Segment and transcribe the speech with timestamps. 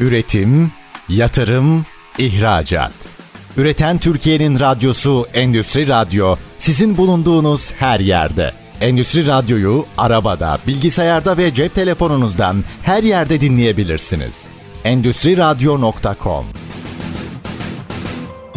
[0.00, 0.72] Üretim,
[1.08, 1.84] yatırım,
[2.18, 2.92] ihracat.
[3.56, 8.52] Üreten Türkiye'nin radyosu Endüstri Radyo sizin bulunduğunuz her yerde.
[8.80, 14.46] Endüstri Radyo'yu arabada, bilgisayarda ve cep telefonunuzdan her yerde dinleyebilirsiniz.
[14.84, 16.46] Endüstri Radyo.com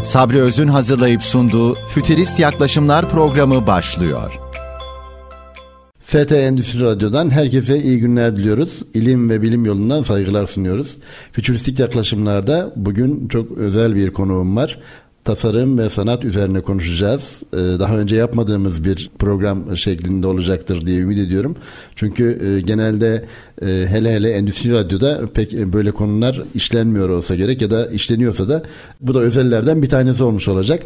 [0.04, 4.49] Sabri Öz'ün hazırlayıp sunduğu Fütürist Yaklaşımlar programı başlıyor.
[6.10, 8.80] ST Endüstri Radyo'dan herkese iyi günler diliyoruz.
[8.94, 10.98] İlim ve bilim yolundan saygılar sunuyoruz.
[11.32, 14.80] Fütüristik yaklaşımlarda bugün çok özel bir konuğum var.
[15.24, 17.44] Tasarım ve sanat üzerine konuşacağız.
[17.54, 21.56] Ee, daha önce yapmadığımız bir program şeklinde olacaktır diye ümit ediyorum.
[21.96, 23.26] Çünkü e, genelde
[23.62, 28.64] e, hele hele Endüstri Radyo'da pek böyle konular işlenmiyor olsa gerek ya da işleniyorsa da
[29.02, 30.84] bu da özellerden bir tanesi olmuş olacak.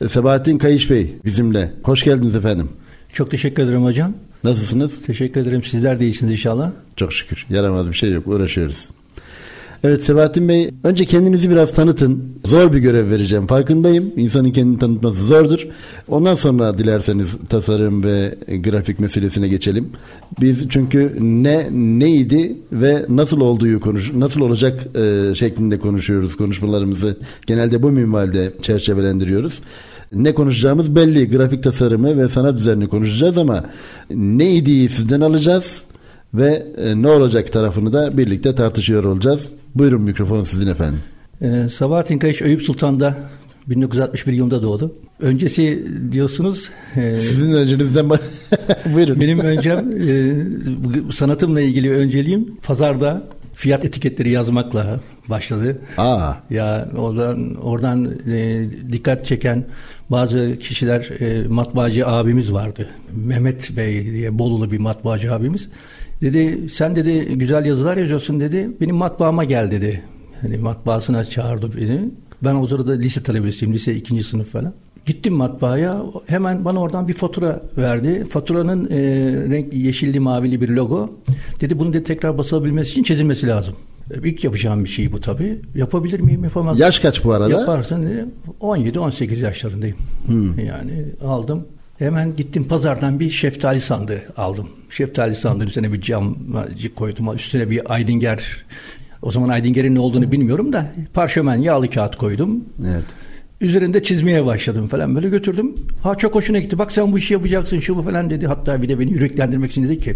[0.00, 1.72] E, Sebahattin Kayış Bey bizimle.
[1.82, 2.68] Hoş geldiniz efendim.
[3.14, 4.12] Çok teşekkür ederim hocam.
[4.44, 5.02] Nasılsınız?
[5.02, 5.62] Teşekkür ederim.
[5.62, 6.70] Sizler de iyisiniz inşallah.
[6.96, 7.46] Çok şükür.
[7.50, 8.26] Yaramaz bir şey yok.
[8.26, 8.90] Uğraşıyoruz.
[9.84, 12.24] Evet Sebahattin Bey önce kendinizi biraz tanıtın.
[12.44, 13.46] Zor bir görev vereceğim.
[13.46, 14.12] Farkındayım.
[14.16, 15.66] İnsanın kendini tanıtması zordur.
[16.08, 19.90] Ondan sonra dilerseniz tasarım ve grafik meselesine geçelim.
[20.40, 27.18] Biz çünkü ne neydi ve nasıl olduğu konuş nasıl olacak e, şeklinde konuşuyoruz konuşmalarımızı.
[27.46, 29.60] Genelde bu minvalde çerçevelendiriyoruz.
[30.14, 31.30] Ne konuşacağımız belli.
[31.30, 33.64] Grafik tasarımı ve sanat üzerine konuşacağız ama
[34.10, 35.84] neydi sizden alacağız
[36.34, 39.52] ve e, ne olacak tarafını da birlikte tartışıyor olacağız.
[39.74, 41.00] Buyurun mikrofon sizin efendim.
[41.42, 43.16] Ee, Sabahattin Kayış Eyüp Sultan'da
[43.66, 44.94] 1961 yılında doğdu.
[45.20, 46.70] Öncesi diyorsunuz.
[46.96, 48.10] E, Sizin öncenizden
[48.94, 49.20] buyurun.
[49.20, 53.22] Benim öncem e, sanatımla ilgili önceliğim pazarda
[53.54, 55.78] fiyat etiketleri yazmakla başladı.
[55.98, 56.32] Aa.
[56.50, 59.64] Ya oradan oradan e, dikkat çeken
[60.10, 62.88] bazı kişiler e, matbaacı abimiz vardı.
[63.16, 65.68] Mehmet Bey diye Bolulu bir matbaacı abimiz.
[66.20, 68.70] Dedi sen dedi güzel yazılar yazıyorsun dedi.
[68.80, 70.02] Benim matbaama gel dedi.
[70.40, 72.10] Hani matbaasına çağırdı beni.
[72.44, 73.74] Ben o sırada lise talebesiyim.
[73.74, 74.74] Lise ikinci sınıf falan.
[75.06, 78.24] Gittim matbaaya hemen bana oradan bir fatura verdi.
[78.24, 78.98] Faturanın e,
[79.50, 81.10] renk yeşilli mavili bir logo.
[81.60, 83.74] Dedi bunu de tekrar basabilmesi için çizilmesi lazım.
[84.10, 85.60] E, ilk yapacağım bir şey bu tabii.
[85.74, 87.50] Yapabilir miyim yapamaz Yaş kaç bu arada?
[87.50, 89.96] Yaparsın 17-18 yaşlarındayım.
[90.26, 90.58] Hmm.
[90.58, 91.66] Yani aldım.
[91.98, 94.68] Hemen gittim pazardan bir şeftali sandığı aldım.
[94.90, 97.34] Şeftali sandığın üzerine bir camcık koydum.
[97.34, 98.64] Üstüne bir Aydinger
[99.22, 102.64] o zaman Aydinger'in ne olduğunu bilmiyorum da parşömen yağlı kağıt koydum.
[102.88, 103.04] Evet.
[103.64, 105.74] Üzerinde çizmeye başladım falan böyle götürdüm.
[106.02, 106.78] Ha çok hoşuna gitti.
[106.78, 108.46] Bak sen bu işi yapacaksın şu bu falan dedi.
[108.46, 110.14] Hatta bir de beni yüreklendirmek için dedi ki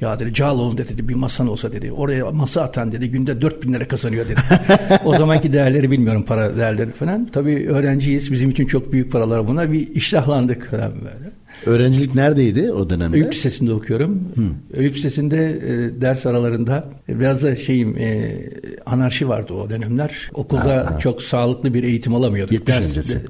[0.00, 1.92] ya dedi Cağaloğlu dedi bir masan olsa dedi.
[1.92, 4.40] Oraya masa atan dedi günde 4000 lira kazanıyor dedi.
[5.04, 7.26] o zamanki değerleri bilmiyorum para değerleri falan.
[7.26, 8.32] Tabii öğrenciyiz.
[8.32, 9.72] Bizim için çok büyük paralar bunlar.
[9.72, 11.32] Bir iştahlandık falan böyle.
[11.66, 13.16] Öğrencilik neredeydi o dönemde?
[13.16, 14.22] Öğüt Lisesi'nde okuyorum.
[14.34, 14.42] Hı.
[14.80, 18.40] Öğüt Lisesi'nde e, ders aralarında biraz da şeyim e,
[18.86, 20.30] anarşi vardı o dönemler.
[20.34, 20.98] Okulda ha, ha.
[20.98, 22.52] çok sağlıklı bir eğitim alamıyorduk.
[22.52, 23.22] 70 ders, öncesi.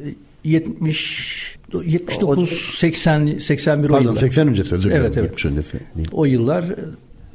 [0.44, 4.20] 70 79 o, 80 81 pardon, o yıllar.
[4.20, 5.04] 80 öncesi özür dilerim.
[5.04, 5.30] Evet, evet.
[5.30, 6.08] 70 öncesi değil.
[6.12, 6.76] O yıllar e,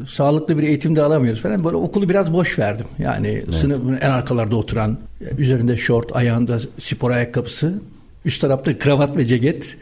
[0.07, 1.63] sağlıklı bir eğitim de alamıyoruz falan.
[1.63, 2.85] Böyle okulu biraz boş verdim.
[2.99, 3.53] Yani evet.
[3.53, 4.97] sınıfın en arkalarda oturan,
[5.37, 7.73] üzerinde şort, ayağında spor ayakkabısı,
[8.25, 9.77] üst tarafta kravat ve ceket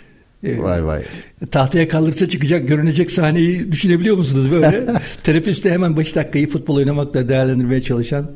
[0.59, 1.03] vay vay.
[1.51, 4.85] Tahtaya kaldırsa çıkacak, görünecek sahneyi düşünebiliyor musunuz böyle?
[5.23, 8.31] Teneffüste hemen 5 dakikayı futbol oynamakla değerlendirmeye çalışan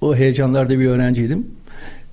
[0.00, 1.46] o heyecanlarda bir öğrenciydim.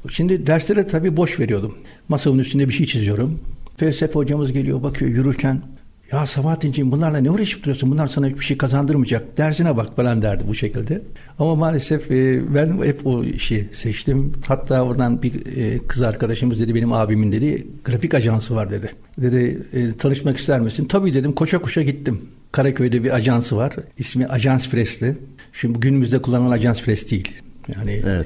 [0.10, 1.78] Şimdi derslere tabii boş veriyordum.
[2.10, 3.40] Masamın üstünde bir şey çiziyorum.
[3.78, 5.62] Felsefe hocamız geliyor bakıyor yürürken
[6.12, 7.92] ya Sabahattin'ciğim bunlarla ne uğraşıp duruyorsun?
[7.92, 9.38] Bunlar sana hiçbir şey kazandırmayacak.
[9.38, 11.02] Dersine bak falan derdi bu şekilde.
[11.40, 14.34] Ama maalesef e, ben hep o işi seçtim.
[14.48, 18.92] Hatta oradan bir e, kız arkadaşımız dedi benim abimin dedi grafik ajansı var dedi.
[19.18, 20.86] Dedi e, tanışmak ister misin?
[20.86, 22.22] Tabii dedim koşa koşa gittim.
[22.52, 23.74] Karaköy'de bir ajansı var.
[23.98, 25.18] İsmi Ajans Presli.
[25.54, 27.36] Şimdi günümüzde kullanılan Ajans Pres değil.
[27.76, 28.26] Yani evet.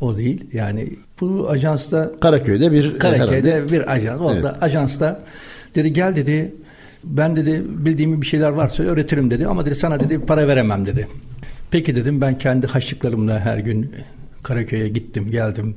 [0.00, 0.44] o değil.
[0.52, 0.88] Yani
[1.20, 3.72] bu ajansta Karaköy'de bir Karaköy'de herhalde.
[3.72, 4.20] bir ajans.
[4.20, 4.62] Orada evet.
[4.62, 5.24] ajansta
[5.74, 6.54] dedi gel dedi
[7.06, 11.08] ben dedi bildiğim bir şeyler varsa öğretirim dedi ama dedi sana dedi para veremem dedi.
[11.70, 13.92] Peki dedim ben kendi haşlıklarımla her gün
[14.46, 15.76] Karaköy'e gittim geldim.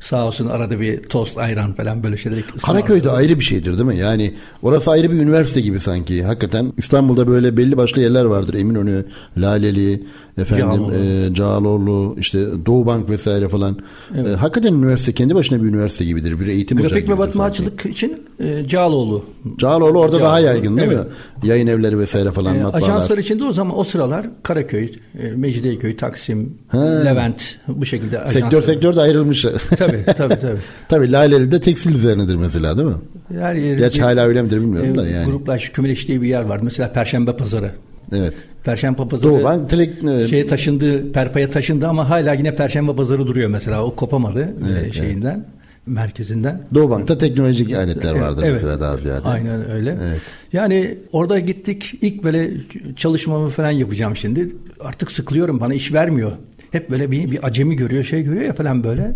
[0.00, 2.42] Sağ olsun arada bir tost ayran falan böyle şeyler.
[2.62, 3.96] Karaköy'de ayrı bir şeydir değil mi?
[3.96, 6.24] Yani orası ayrı bir üniversite gibi sanki.
[6.24, 8.54] Hakikaten İstanbul'da böyle belli başlı yerler vardır.
[8.54, 9.04] Eminönü,
[9.36, 10.02] Laleli,
[10.38, 13.76] efendim Cağaloğlu, e, Cağaloğlu işte Doğu Bank vesaire falan.
[14.16, 14.26] Evet.
[14.28, 16.40] E, hakikaten üniversite kendi başına bir üniversite gibidir.
[16.40, 19.24] Bir eğitim Grafik ve matbaacılık için e, Cağaloğlu.
[19.58, 20.28] Cağaloğlu orada Cağaloğlu.
[20.28, 21.04] daha yaygın değil evet.
[21.04, 21.48] mi?
[21.48, 22.82] Yayın evleri vesaire falan e, matbaalar.
[22.82, 26.78] Ajanslar içinde o zaman o sıralar Karaköy, e, Mecidiyeköy, Taksim, He.
[26.78, 28.40] Levent bu şekilde ajanslar.
[28.40, 29.42] Sektör sektör de ayrılmış.
[29.76, 30.58] tabii tabii tabii.
[30.88, 32.94] tabii Laleli de tekstil üzerinedir mesela değil mi?
[33.40, 35.26] Her yeri, Gerçi hala öyle midir bilmiyorum e, da yani.
[35.26, 36.60] Gruplaş, Kümeleş diye bir yer var.
[36.62, 37.72] Mesela Perşembe Pazarı.
[38.12, 38.34] Evet.
[38.64, 43.26] Perşembe pazarı Doğu Bank Telek e, şeye taşındı, Perpa'ya taşındı ama hala yine Perşembe pazarı
[43.26, 43.84] duruyor mesela.
[43.84, 45.46] O kopamadı e, Evet, şeyinden,
[45.86, 46.62] merkezinden.
[46.74, 49.28] Doğu Bank'ta teknolojik aletler vardır Evet, mesela daha ziyade.
[49.28, 49.98] Aynen öyle.
[50.02, 50.20] Evet.
[50.52, 52.50] Yani orada gittik ilk böyle
[52.96, 54.48] çalışmamı falan yapacağım şimdi.
[54.80, 56.32] Artık sıkılıyorum bana iş vermiyor.
[56.70, 59.12] Hep böyle bir, bir acemi görüyor şey görüyor ya falan böyle.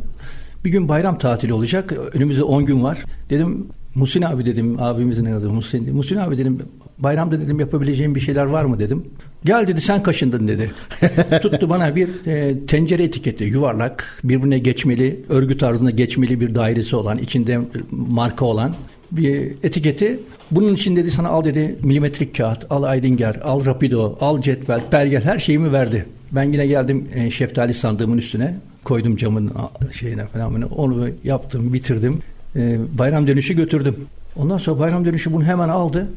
[0.64, 1.92] Bir gün bayram tatili olacak.
[2.12, 2.98] Önümüzde 10 gün var.
[3.30, 5.96] Dedim Musin abi dedim abimizin adı Musin.
[5.96, 6.58] Musin abi dedim
[6.98, 9.04] bayramda dedim yapabileceğim bir şeyler var mı dedim.
[9.44, 10.70] Gel dedi sen kaşındın dedi.
[11.42, 17.18] Tuttu bana bir e, tencere etiketi yuvarlak birbirine geçmeli örgü tarzında geçmeli bir dairesi olan
[17.18, 17.60] içinde
[17.90, 18.74] marka olan
[19.12, 20.20] bir etiketi.
[20.50, 25.22] Bunun için dedi sana al dedi milimetrik kağıt, al Aydinger, al Rapido, al cetvel, pergel
[25.22, 26.06] her şeyimi verdi.
[26.32, 29.52] Ben yine geldim e, şeftali sandığımın üstüne koydum camın
[29.92, 32.18] şeyine falan onu yaptım, bitirdim.
[32.56, 33.96] E, bayram dönüşü götürdüm.
[34.36, 36.08] Ondan sonra bayram dönüşü bunu hemen aldı.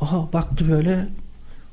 [0.00, 1.06] Aha baktı böyle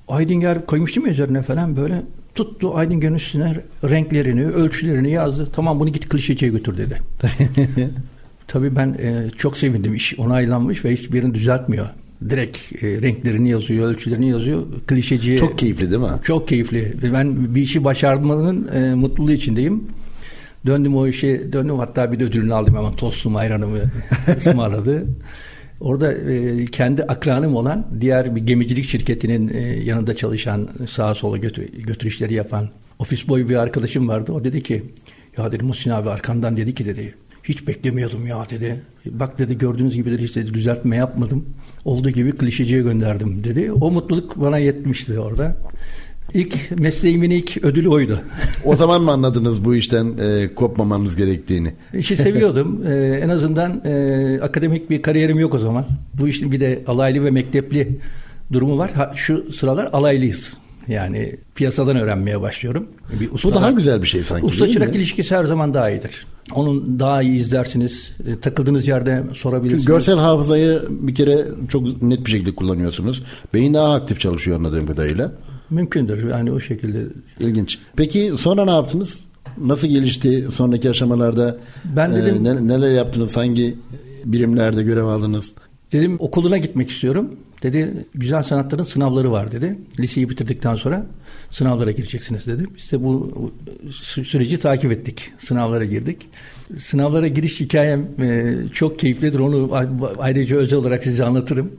[0.08, 2.02] Aydinger koymuştum ya üzerine falan böyle
[2.36, 5.48] tuttu Aydinger'in üstüne renklerini, ölçülerini yazdı.
[5.54, 7.02] Tamam bunu git klişeciye götür dedi.
[8.48, 9.94] Tabii ben e, çok sevindim.
[9.94, 11.88] İş onaylanmış ve hiçbirini düzeltmiyor.
[12.30, 14.64] Direkt e, renklerini yazıyor, ölçülerini yazıyor.
[14.88, 15.38] Klişeciye...
[15.38, 16.10] Çok keyifli değil mi?
[16.24, 16.94] Çok keyifli.
[17.04, 19.84] Ve Ben bir işi başarmanın e, mutluluğu içindeyim.
[20.66, 23.80] Döndüm o işe, döndüm hatta bir de ödülünü aldım hemen tostum ayranımı
[24.38, 25.06] ısmarladı.
[25.80, 31.68] Orada e, kendi akranım olan diğer bir gemicilik şirketinin e, yanında çalışan sağa sola götür,
[31.74, 32.70] götürüşleri yapan
[33.00, 34.32] ofis boyu bir arkadaşım vardı.
[34.34, 34.84] O dedi ki
[35.38, 37.16] ya dedi Muhsin abi arkandan dedi ki dedi
[37.50, 38.82] hiç beklemiyordum ya dedi.
[39.06, 41.46] Bak dedi gördüğünüz gibi dedi hiç dedi düzeltme yapmadım.
[41.86, 43.72] Olduğu gibi klişeciye gönderdim dedi.
[43.72, 45.58] O mutluluk bana yetmişti orada.
[46.34, 48.20] İlk mesleğimin ilk ödülü oydu.
[48.66, 51.74] O zaman mı anladınız bu işten e, kopmamanız gerektiğini?
[51.94, 52.84] İşi seviyordum.
[52.88, 55.86] Ee, en azından e, akademik bir kariyerim yok o zaman.
[56.14, 58.00] Bu işin bir de alaylı ve mektepli
[58.54, 58.92] durumu var.
[58.94, 60.58] Ha, şu sıralar alaylıyız.
[60.88, 62.88] Yani piyasadan öğrenmeye başlıyorum.
[63.20, 66.26] Bir Bu daha güzel bir şey sanki Usta çırak ilişkisi her zaman daha iyidir.
[66.56, 68.12] Onun daha iyi izlersiniz.
[68.28, 69.84] E, takıldığınız yerde sorabilirsiniz.
[69.84, 73.24] Çünkü görsel hafızayı bir kere çok net bir şekilde kullanıyorsunuz.
[73.54, 75.32] Beyin daha aktif çalışıyor anladığım kadarıyla.
[75.70, 76.30] Mümkündür.
[76.30, 77.04] Yani o şekilde.
[77.40, 77.80] İlginç.
[77.96, 79.24] Peki sonra ne yaptınız?
[79.58, 81.58] Nasıl gelişti sonraki aşamalarda?
[81.96, 83.38] Ben dedim- e, ne- neler yaptınız?
[83.38, 83.76] Hangi
[84.26, 85.54] birimlerde görev aldınız?
[85.92, 87.36] Dedim okuluna gitmek istiyorum.
[87.64, 89.80] Dedi güzel sanatların sınavları var dedi.
[90.00, 91.06] Liseyi bitirdikten sonra
[91.52, 92.64] sınavlara gireceksiniz dedi.
[92.92, 93.32] De bu
[93.88, 95.32] sü- süreci takip ettik.
[95.40, 96.28] Sınavlara girdik.
[96.78, 99.40] Sınavlara giriş hikayem e, çok keyiflidir.
[99.40, 99.70] Onu
[100.20, 101.72] ayrıca özel olarak size anlatırım.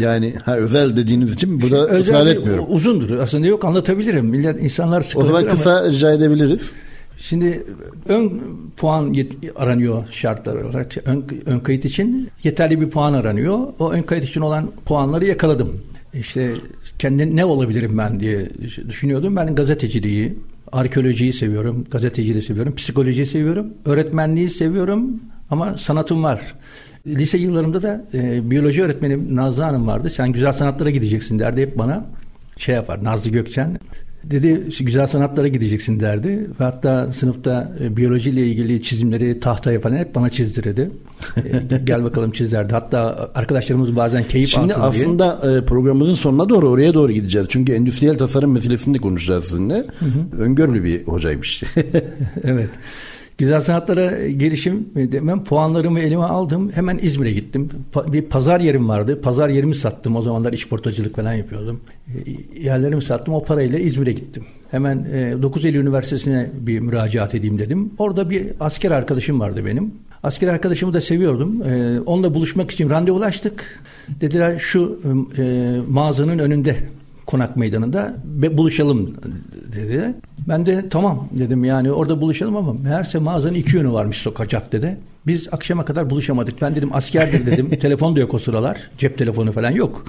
[0.00, 2.64] Yani ha, özel dediğiniz için burada Özel ısrar etmiyorum.
[2.68, 3.18] Uzundur.
[3.18, 4.26] Aslında yok anlatabilirim.
[4.26, 6.72] Millet insanlar O sıkılır zaman ama- kısa rica edebiliriz.
[7.18, 7.66] Şimdi
[8.08, 8.42] ön
[8.76, 9.16] puan
[9.56, 10.94] aranıyor şartlar olarak.
[11.04, 13.58] Ön, ön kayıt için yeterli bir puan aranıyor.
[13.78, 15.80] O ön kayıt için olan puanları yakaladım.
[16.14, 16.54] İşte
[16.98, 18.48] kendi ne olabilirim ben diye
[18.88, 19.36] düşünüyordum.
[19.36, 20.38] Ben gazeteciliği,
[20.72, 26.54] arkeolojiyi seviyorum, gazeteciliği seviyorum, psikolojiyi seviyorum, öğretmenliği seviyorum ama sanatım var.
[27.06, 30.10] Lise yıllarımda da e, biyoloji öğretmenim Nazlı Hanım vardı.
[30.10, 32.06] Sen güzel sanatlara gideceksin derdi hep bana.
[32.56, 33.78] Şey yapar Nazlı Gökçen.
[34.30, 36.28] Dedi güzel sanatlara gideceksin derdi.
[36.60, 40.90] Ve hatta sınıfta e, biyolojiyle ilgili çizimleri tahtaya falan hep bana çizdirirdi.
[41.72, 42.72] E, gel bakalım çiz derdi.
[42.72, 45.28] Hatta arkadaşlarımız bazen keyif Şimdi alsın diye.
[45.28, 47.46] aslında e, programımızın sonuna doğru oraya doğru gideceğiz.
[47.50, 49.86] Çünkü endüstriyel tasarım meselesini de konuşacağız sizinle.
[50.38, 51.62] Öngörülü bir hocaymış.
[52.44, 52.70] evet.
[53.38, 56.72] Güzel sanatlara gelişim ben puanlarımı elime aldım.
[56.74, 57.68] Hemen İzmir'e gittim.
[58.06, 59.20] Bir pazar yerim vardı.
[59.20, 60.16] Pazar yerimi sattım.
[60.16, 61.80] O zamanlar işportacılık falan yapıyordum.
[62.08, 63.34] E, Yerlerimi sattım.
[63.34, 64.44] O parayla İzmir'e gittim.
[64.70, 67.90] Hemen e, 9 Eylül Üniversitesi'ne bir müracaat edeyim dedim.
[67.98, 69.94] Orada bir asker arkadaşım vardı benim.
[70.22, 71.62] Asker arkadaşımı da seviyordum.
[71.62, 73.82] E, onunla buluşmak için randevulaştık.
[74.20, 75.00] Dediler şu
[75.38, 76.76] e, mağazanın önünde
[77.28, 78.14] konak meydanında
[78.52, 79.16] buluşalım
[79.72, 80.14] dedi.
[80.48, 84.98] Ben de tamam dedim yani orada buluşalım ama meğerse mağazanın iki yönü varmış sokak caddede.
[85.26, 86.62] Biz akşama kadar buluşamadık.
[86.62, 87.70] Ben dedim askerdir dedim.
[87.80, 88.90] Telefon da yok o sıralar.
[88.98, 90.04] Cep telefonu falan yok.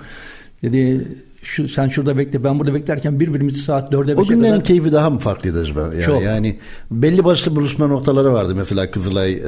[0.63, 1.07] Dedi
[1.41, 4.91] şu sen şurada bekle ben burada beklerken birbirimizi saat 4'e o 5'e günlerin kadar keyfi
[4.91, 5.79] daha mı farklıydı acaba?
[5.81, 6.23] Yani, Çok.
[6.23, 6.57] yani
[6.91, 8.53] belli başlı buluşma noktaları vardı.
[8.55, 9.41] Mesela Kızılay e,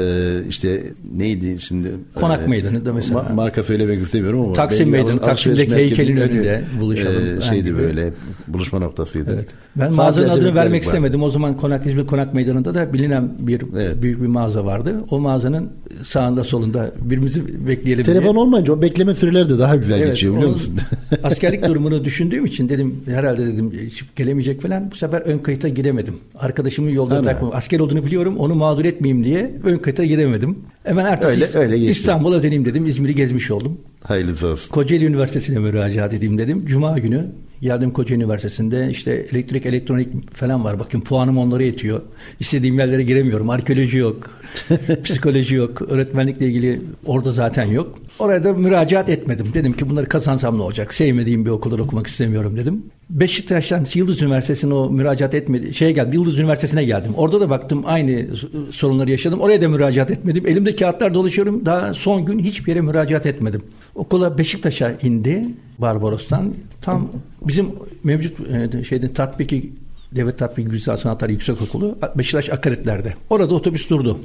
[0.50, 0.84] işte
[1.16, 1.88] neydi şimdi?
[2.16, 3.20] Konak E, Meydanı'nda mesela.
[3.20, 4.54] ma- marka söylemek istemiyorum ama.
[4.54, 7.78] Taksim Meydanı, Taksim'deki heykelin merkezinin önünde buluşalım falan E, şeydi gibi.
[7.78, 8.14] böyle
[8.48, 9.32] buluşma noktasıydı.
[9.36, 9.48] Evet.
[9.76, 10.88] Ben Saatlerce mağazanın adını vermek bazen.
[10.90, 11.24] istemedim.
[11.24, 14.02] O zaman Konak İzmir Konak Meydanı'nda da bilinen bir Evet.
[14.02, 14.96] büyük bir mağaza vardı.
[15.12, 15.70] O mağazanın
[16.04, 18.16] sağında solunda birbirimizi bekleyelim diye.
[18.16, 20.76] Telefon olmayınca o bekleme süreleri de daha güzel Evet, geçiyor biliyor musun?
[21.24, 23.72] askerlik durumunu düşündüğüm için dedim herhalde dedim
[24.16, 24.92] gelemeyecek falan.
[24.92, 26.16] Bu sefer ön kayıta giremedim.
[26.40, 27.24] Arkadaşımı yolda Ana.
[27.24, 27.56] bırakmadım.
[27.56, 28.38] Asker olduğunu biliyorum.
[28.38, 30.58] Onu mağdur etmeyeyim diye ön kayıta giremedim.
[30.84, 31.92] Hemen ertesi Öyle- öyle geçti.
[31.92, 32.86] İstanbul'a döneyim dedim.
[32.86, 33.78] İzmir'i gezmiş oldum.
[34.04, 34.72] Hayırlısı olsun.
[34.72, 36.66] Kocaeli Üniversitesi'ne müracaat edeyim dedim.
[36.66, 37.26] Cuma günü
[37.62, 40.80] Geldim Koca Üniversitesi'nde işte elektrik elektronik falan var.
[40.80, 42.02] Bakın puanım onlara yetiyor.
[42.40, 43.50] İstediğim yerlere giremiyorum.
[43.50, 44.30] Arkeoloji yok.
[45.04, 45.82] psikoloji yok.
[45.82, 48.00] Öğretmenlikle ilgili orada zaten yok.
[48.20, 49.48] Oraya da müracaat etmedim.
[49.54, 50.94] Dedim ki bunları kazansam ne olacak?
[50.94, 52.84] Sevmediğim bir okulda okumak istemiyorum dedim.
[53.10, 55.74] Beşiktaş'tan Yıldız Üniversitesi'ne o müracaat etmedi.
[55.74, 56.14] Şeye geldim.
[56.14, 57.14] Yıldız Üniversitesi'ne geldim.
[57.18, 58.26] Orada da baktım aynı
[58.72, 59.40] sorunları yaşadım.
[59.40, 60.48] Oraya da müracaat etmedim.
[60.48, 61.66] Elimde kağıtlar dolaşıyorum.
[61.66, 63.62] Daha son gün hiçbir yere müracaat etmedim.
[63.96, 65.46] Okula Beşiktaş'a indi
[65.80, 66.54] Barbaros'tan.
[66.82, 67.70] Tam bizim
[68.04, 69.72] mevcut e, şeyde tatbiki
[70.16, 73.14] Devlet Tatbiki Güzel Sanatlar Yüksek Okulu Beşiktaş Akaretler'de.
[73.30, 74.20] Orada otobüs durdu.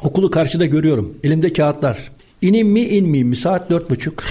[0.00, 1.16] Okulu karşıda görüyorum.
[1.24, 2.10] Elimde kağıtlar.
[2.42, 3.36] İnim mi inmeyeyim mi?
[3.36, 4.24] Saat dört buçuk.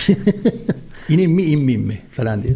[1.10, 2.00] İnim mi inmeyeyim mi?
[2.12, 2.56] Falan diye.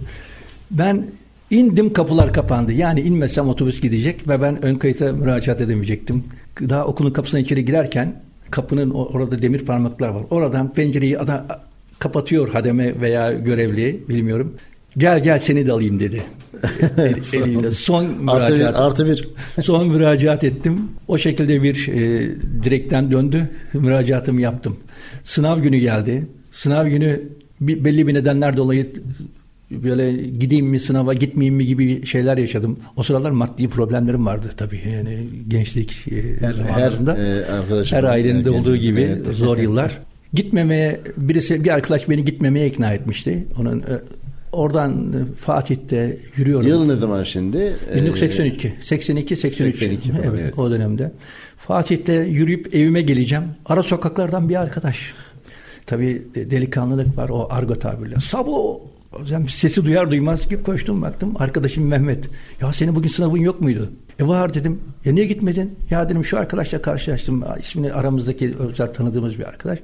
[0.72, 1.06] Ben
[1.52, 2.74] indim kapılar kapandı.
[2.74, 6.24] Yani inmesem otobüs gidecek ve ben ön kayıta müracaat edemeyecektim.
[6.62, 10.24] Daha okulun kapısına içeri girerken kapının orada demir parmaklar var.
[10.30, 11.46] Oradan pencereyi adam
[12.00, 14.56] kapatıyor hademe veya görevli bilmiyorum.
[14.98, 16.24] Gel gel seni de alayım dedi.
[16.98, 18.76] El, eliyle son artı müracaat.
[18.76, 19.30] bir, artı bir.
[19.62, 20.90] son müracaat ettim.
[21.08, 22.30] O şekilde bir e,
[22.64, 23.50] direkten döndü.
[23.74, 24.78] Müracaatımı yaptım.
[25.24, 26.28] Sınav günü geldi.
[26.52, 27.22] Sınav günü
[27.62, 28.92] bir, belli bir nedenler dolayı
[29.72, 32.78] böyle gideyim mi sınava gitmeyeyim mi gibi şeyler yaşadım.
[32.96, 34.82] O sıralar maddi problemlerim vardı tabii.
[34.94, 39.28] Yani gençlik e, Her, her, e, her ailenin de olduğu gibi evet.
[39.28, 40.00] zor yıllar.
[40.34, 43.46] Gitmemeye birisi bir arkadaş beni gitmemeye ikna etmişti.
[43.60, 43.84] Onun e,
[44.52, 46.68] oradan Fatih'te yürüyorum.
[46.68, 47.74] Yıl ne zaman şimdi?
[47.96, 49.76] 1982, 82, 83.
[49.76, 50.60] 82 falan, evet, evet.
[50.60, 51.12] o dönemde.
[51.58, 53.44] Fatih'te yürüyüp evime geleceğim.
[53.66, 55.14] Ara sokaklardan bir arkadaş.
[55.86, 58.16] Tabii de- delikanlılık var o argo tabirle.
[58.16, 58.82] Sabo
[59.32, 61.34] ben sesi duyar duymaz gibi koştum baktım.
[61.40, 62.30] Arkadaşım Mehmet.
[62.62, 63.92] Ya senin bugün sınavın yok muydu?
[64.20, 64.80] E var dedim.
[65.06, 65.76] Ya niye gitmedin?
[65.90, 67.44] Ya dedim şu arkadaşla karşılaştım.
[67.60, 69.80] İsmini aramızdaki özel tanıdığımız bir arkadaş.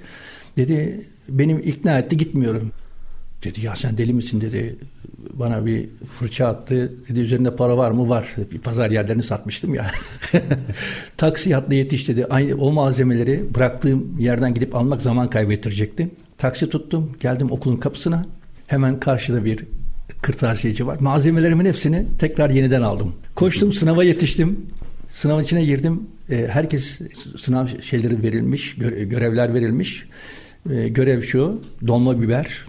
[0.57, 2.71] Dedi benim ikna etti gitmiyorum.
[3.43, 4.75] Dedi ya sen deli misin dedi.
[5.33, 6.93] Bana bir fırça attı.
[7.09, 8.09] Dedi üzerinde para var mı?
[8.09, 8.35] Var.
[8.51, 9.85] Bir pazar yerlerini satmıştım ya.
[11.17, 12.25] Taksi atla yetiş dedi.
[12.25, 16.09] Aynı o malzemeleri bıraktığım yerden gidip almak zaman kaybettirecekti.
[16.37, 17.11] Taksi tuttum.
[17.19, 18.25] Geldim okulun kapısına.
[18.71, 19.59] Hemen karşıda bir
[20.21, 20.97] kırtasiyeci var.
[20.99, 23.15] Malzemelerimin hepsini tekrar yeniden aldım.
[23.35, 24.65] Koştum sınava yetiştim.
[25.09, 26.01] Sınavın içine girdim.
[26.29, 26.99] E, herkes
[27.37, 30.05] sınav şeyleri verilmiş, gö- görevler verilmiş.
[30.71, 32.65] E, görev şu, dolma biber,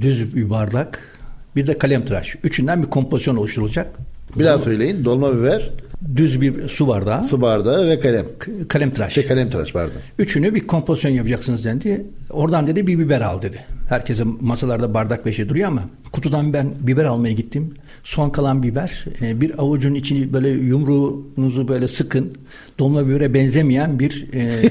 [0.00, 1.18] düz bir bardak,
[1.56, 2.36] bir de kalem tıraş.
[2.44, 3.96] Üçünden bir kompozisyon oluşturulacak.
[4.38, 5.04] Bir daha söyleyin.
[5.04, 5.70] Dolma biber,
[6.16, 8.26] Düz bir su bardağı, su bardağı ve kalem.
[8.68, 9.12] kalem tıraş.
[9.12, 10.00] Şey, kalem tıraş pardon.
[10.18, 12.06] Üçünü bir kompozisyon yapacaksınız dendi.
[12.30, 13.64] Oradan dedi bir biber al dedi.
[13.88, 17.74] Herkese masalarda bardak beşi duruyor ama kutudan ben biber almaya gittim.
[18.04, 22.32] Son kalan biber e, bir avucun içini böyle yumruğunuzu böyle sıkın.
[22.78, 24.70] Dolma bibere benzemeyen bir e,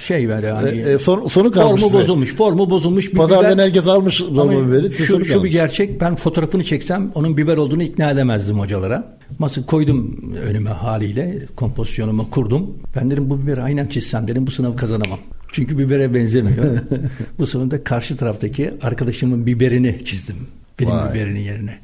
[0.00, 0.68] şey böyle hani.
[0.68, 1.98] E, e, son- sonu kalmış Formu size.
[1.98, 2.34] bozulmuş.
[2.34, 3.64] Formu bozulmuş bir Pazardan biber.
[3.64, 4.90] herkes almış dolma biberi.
[4.90, 6.00] Şu, şu bir gerçek.
[6.00, 9.18] Ben fotoğrafını çeksem onun biber olduğunu ikna edemezdim hocalara.
[9.38, 11.38] Masa koydum önüme haliyle.
[11.56, 12.74] Kompozisyonumu kurdum.
[12.96, 15.18] Ben dedim bu biberi aynen çizsem dedim bu sınavı kazanamam.
[15.52, 16.64] Çünkü bibere benzemiyor.
[17.38, 20.36] bu sonunda karşı taraftaki arkadaşımın biberini çizdim.
[20.80, 21.10] Benim Vay.
[21.14, 21.78] biberinin yerine.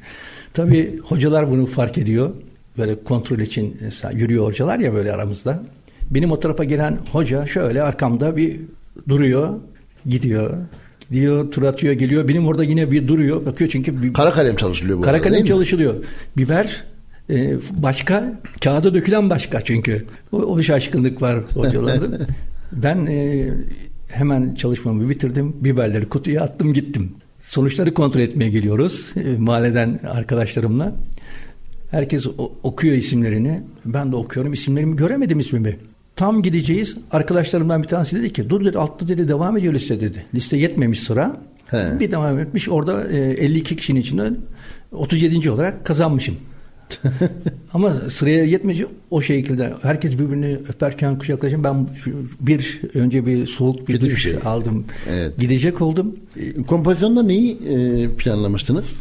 [0.57, 2.29] Tabii hocalar bunu fark ediyor.
[2.77, 5.63] Böyle kontrol için mesela yürüyor hocalar ya böyle aramızda.
[6.11, 8.59] Benim o tarafa gelen hoca şöyle arkamda bir
[9.09, 9.53] duruyor,
[10.05, 10.57] gidiyor.
[11.11, 12.27] Gidiyor, tur atıyor, geliyor.
[12.27, 13.45] Benim orada yine bir duruyor.
[13.45, 15.47] Bakıyor çünkü bir, Kara kalem çalışılıyor bu kara arada, kalem değil mi?
[15.47, 15.95] çalışılıyor.
[16.37, 16.83] Biber
[17.29, 20.05] e, başka, kağıda dökülen başka çünkü.
[20.31, 22.27] O, o şaşkınlık var hocalarda.
[22.71, 23.47] ben e,
[24.07, 25.55] hemen çalışmamı bitirdim.
[25.61, 27.11] Biberleri kutuya attım gittim.
[27.39, 29.13] Sonuçları kontrol etmeye geliyoruz.
[29.15, 30.95] E, mahalleden arkadaşlarımla.
[31.91, 33.61] Herkes o- okuyor isimlerini.
[33.85, 34.53] Ben de okuyorum.
[34.53, 35.77] İsimlerimi göremedim ismimi.
[36.15, 36.95] Tam gideceğiz.
[37.11, 40.25] Arkadaşlarımdan bir tanesi dedi ki dur dedi altta dedi devam ediyor liste dedi.
[40.35, 41.37] Liste yetmemiş sıra.
[41.67, 41.99] He.
[41.99, 42.69] Bir devam etmiş.
[42.69, 44.31] Orada e, 52 kişinin içinde
[44.91, 45.51] 37.
[45.51, 46.35] olarak kazanmışım.
[47.73, 51.87] Ama sıraya yetmeyince o şekilde herkes birbirini öperken kucaklaşın ben
[52.39, 54.35] bir önce bir soğuk bir Kötü duş şey.
[54.45, 54.85] aldım.
[55.11, 55.37] Evet.
[55.39, 56.15] Gidecek oldum.
[56.67, 58.99] Kompozisyonda neyi e, planlamıştınız?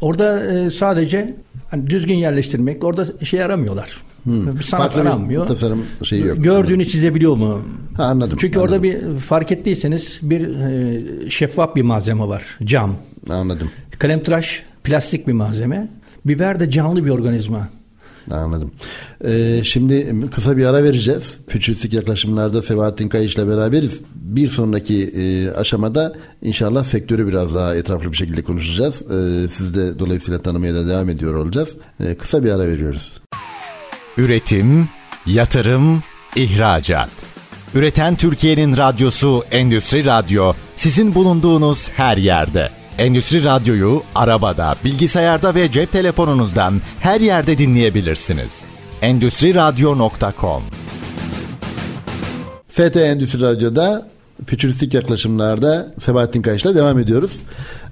[0.00, 1.34] Orada e, sadece
[1.70, 4.02] hani düzgün yerleştirmek orada şey aramıyorlar.
[4.26, 5.46] Bir sanat Farklı bir aranmıyor.
[5.46, 6.44] tasarım şeyi yok.
[6.44, 7.62] Gördüğünü çizebiliyor mu?
[7.96, 8.38] Ha, anladım.
[8.40, 8.74] Çünkü anladım.
[8.74, 12.44] orada bir fark ettiyseniz bir e, şeffaf bir malzeme var.
[12.64, 12.96] Cam.
[13.30, 13.70] Anladım.
[13.98, 15.88] Kalemtıraş plastik bir malzeme.
[16.24, 17.68] Biber de canlı bir organizma.
[18.30, 18.72] Anladım.
[19.24, 21.38] Ee, şimdi kısa bir ara vereceğiz.
[21.48, 24.00] Fütüristik yaklaşımlarda Sebahattin Kayış'la beraberiz.
[24.14, 29.02] Bir sonraki e, aşamada inşallah sektörü biraz daha etraflı bir şekilde konuşacağız.
[29.02, 31.76] Ee, siz de dolayısıyla tanımaya da devam ediyor olacağız.
[32.04, 33.20] Ee, kısa bir ara veriyoruz.
[34.16, 34.88] Üretim,
[35.26, 36.02] yatırım,
[36.36, 37.10] ihracat.
[37.74, 42.77] Üreten Türkiye'nin radyosu Endüstri Radyo sizin bulunduğunuz her yerde.
[42.98, 48.64] Endüstri Radyo'yu arabada, bilgisayarda ve cep telefonunuzdan her yerde dinleyebilirsiniz.
[49.02, 50.62] Endüstri Radyo.com
[52.68, 54.08] ST Endüstri Radyo'da
[54.46, 57.42] fütüristik yaklaşımlarda Sebahattin Kayış'la devam ediyoruz.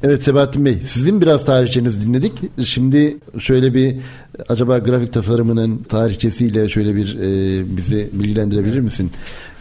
[0.03, 2.33] Evet Sebahattin Bey sizin biraz tarihçenizi dinledik.
[2.65, 3.97] Şimdi şöyle bir
[4.49, 9.11] acaba grafik tasarımının tarihçesiyle şöyle bir e, bizi bilgilendirebilir misin?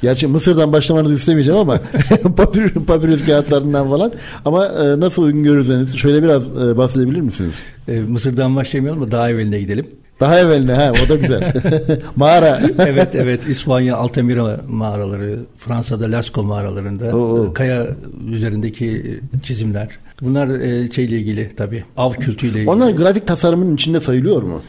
[0.01, 1.79] Gerçi Mısır'dan başlamanızı istemeyeceğim ama
[2.37, 4.11] papyrus, papyrus kağıtlarından falan
[4.45, 7.55] ama e, nasıl uygun görürseniz şöyle biraz e, bahsedebilir misiniz?
[7.87, 9.87] E, Mısır'dan başlamayalım da daha evveline gidelim.
[10.19, 11.53] Daha evveline ha o da güzel.
[12.15, 12.59] Mağara.
[12.79, 17.53] evet evet İspanya Altamira mağaraları, Fransa'da Lascaux mağaralarında Oo.
[17.53, 17.87] kaya
[18.31, 19.87] üzerindeki çizimler.
[20.21, 22.69] Bunlar e, şeyle ilgili tabii av kültüyle ilgili.
[22.69, 24.61] Onlar grafik tasarımın içinde sayılıyor mu?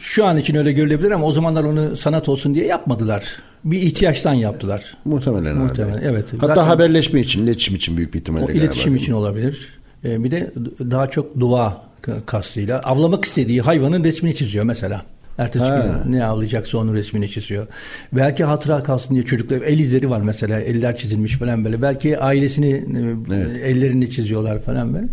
[0.00, 3.36] Şu an için öyle görülebilir ama o zamanlar onu sanat olsun diye yapmadılar.
[3.64, 4.96] Bir ihtiyaçtan yaptılar.
[5.04, 5.56] Muhtemelen.
[5.56, 6.08] Muhtemelen, herhalde.
[6.08, 6.24] evet.
[6.32, 8.44] Hatta Zaten- haberleşme için, iletişim için büyük bir ihtimalle.
[8.44, 8.64] O galiba.
[8.64, 9.68] iletişim için olabilir.
[10.04, 10.52] E, bir de
[10.90, 11.82] daha çok dua
[12.26, 15.02] kastıyla avlamak istediği hayvanın resmini çiziyor mesela.
[15.38, 16.00] Ertesi Ha.
[16.04, 17.66] gün ne avlayacaksa onun resmini çiziyor.
[18.12, 21.82] Belki hatıra kalsın diye çocuklar el izleri var mesela eller çizilmiş falan böyle.
[21.82, 23.62] Belki ailesini e, Evet.
[23.64, 25.06] ellerini çiziyorlar falan böyle.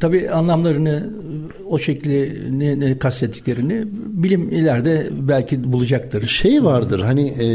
[0.00, 1.10] Tabii anlamlarını
[1.68, 6.26] o şekli ne, ne kastettiklerini bilim ileride belki bulacaktır.
[6.26, 7.46] Şey vardır hani e,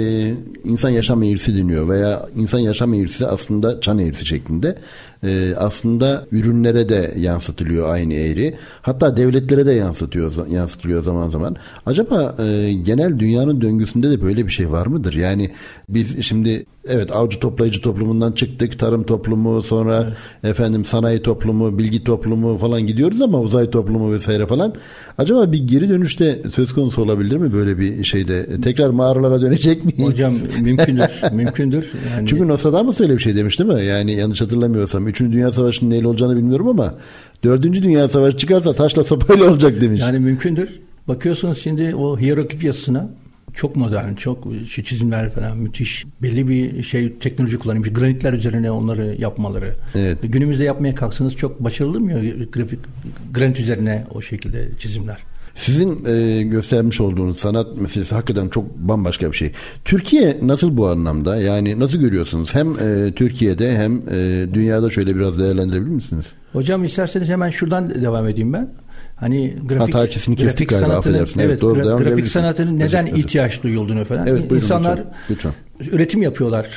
[0.64, 4.76] insan yaşam eğrisi deniyor veya insan yaşam eğrisi aslında çan eğrisi şeklinde.
[5.24, 8.56] E, aslında ürünlere de yansıtılıyor aynı eğri.
[8.82, 11.56] Hatta devletlere de yansıtıyor yansıtılıyor zaman zaman.
[11.86, 15.14] Acaba e, genel dünyanın döngüsünde de böyle bir şey var mıdır?
[15.14, 15.52] Yani
[15.90, 18.80] biz şimdi evet avcı toplayıcı toplumundan çıktık.
[18.80, 20.14] Tarım toplumu sonra
[20.44, 24.76] efendim sanayi toplumu, bilgi toplumu falan gidiyoruz ama uzay toplumu vesaire falan.
[25.18, 28.62] Acaba bir geri dönüşte söz konusu olabilir mi böyle bir şeyde?
[28.62, 30.08] Tekrar mağaralara dönecek miyiz?
[30.08, 31.92] Hocam mümkündür, mümkündür.
[32.16, 33.86] Yani Çünkü Nostradamus öyle bir şey demiş değil mi?
[33.86, 35.04] Yani yanlış hatırlamıyorsam.
[35.14, 36.94] Üçüncü Dünya Savaşı'nın neyle olacağını bilmiyorum ama
[37.44, 40.02] Dördüncü Dünya Savaşı çıkarsa taşla sopayla olacak demiş.
[40.02, 40.70] Yani mümkündür.
[41.08, 43.10] Bakıyorsunuz şimdi o hieroglif yazısına
[43.54, 46.06] çok modern, çok şu çizimler falan müthiş.
[46.22, 47.94] Belli bir şey teknoloji kullanılmış.
[47.94, 49.76] Granitler üzerine onları yapmaları.
[49.96, 50.18] Evet.
[50.24, 52.12] Günümüzde yapmaya kalksanız çok başarılı mı
[52.54, 52.80] grafik
[53.34, 55.18] granit üzerine o şekilde çizimler?
[55.56, 59.52] Sizin e, göstermiş olduğunuz sanat meselesi hakikaten çok bambaşka bir şey.
[59.86, 61.36] Türkiye nasıl bu anlamda?
[61.38, 62.56] Yani nasıl görüyorsunuz?
[62.56, 66.34] Hem e, Türkiye'de hem e, dünyada şöyle biraz değerlendirebilir misiniz?
[66.54, 68.70] Hocam isterseniz hemen şuradan devam edeyim ben.
[69.16, 69.94] Hani grafik,
[70.38, 71.16] kestik galiba, sanatının-.
[71.18, 73.18] Evet, Evet, doğru, gra- grafik sanatının neden özür.
[73.18, 74.28] ihtiyaç duyulduğunu falan.
[74.28, 75.52] Evet, buyurun İnsanlar lütfen.
[75.92, 76.68] üretim yapıyorlar.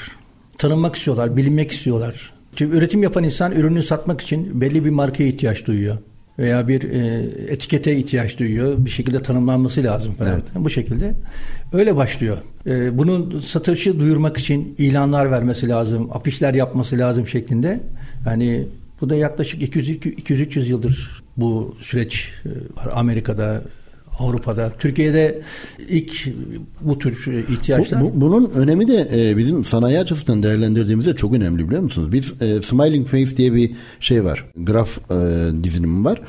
[0.59, 2.33] Tanınmak istiyorlar, bilinmek istiyorlar.
[2.57, 5.97] Çünkü üretim yapan insan ürünü satmak için belli bir markaya ihtiyaç duyuyor.
[6.39, 8.75] Veya bir e, etikete ihtiyaç duyuyor.
[8.79, 10.33] Bir şekilde tanımlanması lazım falan.
[10.33, 10.45] Evet.
[10.55, 11.15] Bu şekilde
[11.73, 12.37] öyle başlıyor.
[12.67, 17.81] E, bunun satışı duyurmak için ilanlar vermesi lazım, afişler yapması lazım şeklinde.
[18.27, 18.67] Yani
[19.01, 23.63] bu da yaklaşık 200-300 yıldır bu süreç e, Amerika'da,
[24.19, 24.73] Avrupa'da.
[24.79, 25.43] Türkiye'de
[25.89, 26.27] ilk
[26.81, 31.67] bu tür ihtiyaçlar Bu- bu- bunun önemi de e, bizim sanayi açısından değerlendirdiğimizde çok önemli
[31.67, 32.13] biliyor musunuz?
[32.13, 34.45] Biz e, Smiling Face diye bir şey var.
[34.57, 35.15] Graf e,
[35.65, 36.21] dizilimi var.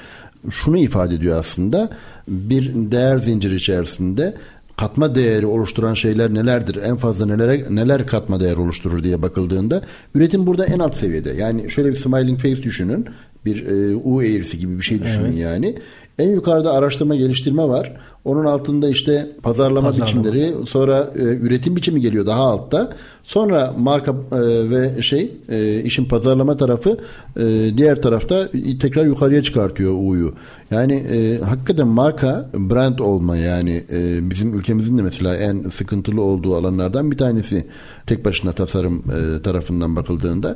[0.50, 1.90] Şunu ifade ediyor aslında.
[2.28, 4.34] Bir değer zinciri içerisinde
[4.78, 6.76] katma değeri oluşturan şeyler nelerdir?
[6.76, 9.82] En fazla nelere neler katma değer oluşturur diye bakıldığında
[10.16, 11.34] üretim burada en alt seviyede.
[11.34, 13.06] Yani şöyle bir smiling face düşünün.
[13.46, 15.76] Bir e, U eğrisi gibi bir şey düşünün yani.
[16.20, 17.98] En yukarıda araştırma geliştirme var.
[18.28, 20.26] Onun altında işte pazarlama, Pazarlama.
[20.26, 22.94] biçimleri, sonra e, üretim biçimi geliyor daha altta.
[23.24, 26.98] Sonra marka e, ve şey e, işin pazarlama tarafı
[27.40, 27.44] e,
[27.78, 28.50] diğer tarafta
[28.82, 30.34] tekrar yukarıya çıkartıyor U'yu.
[30.72, 36.56] Yani e, hakikaten marka brand olma yani e, bizim ülkemizin de mesela en sıkıntılı olduğu
[36.56, 37.68] alanlardan bir tanesi
[38.06, 39.04] tek başına tasarım
[39.38, 40.56] e, tarafından bakıldığında.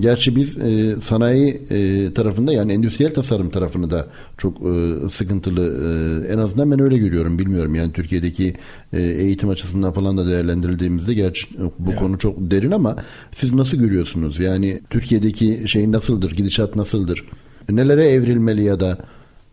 [0.00, 4.06] Gerçi biz e, sanayi e, tarafında yani endüstriyel tasarım tarafını da
[4.38, 8.54] çok e, sıkıntılı e, en azından ben öyle görüyorum bilmiyorum yani Türkiye'deki
[8.92, 11.46] e, eğitim açısından falan da değerlendirildiğimizde gerçi
[11.78, 11.98] bu Evet.
[11.98, 12.96] konu çok derin ama
[13.32, 14.40] siz nasıl görüyorsunuz?
[14.40, 16.30] Yani Türkiye'deki şey nasıldır?
[16.36, 17.24] Gidişat nasıldır?
[17.70, 18.98] Nelere evrilmeli ya da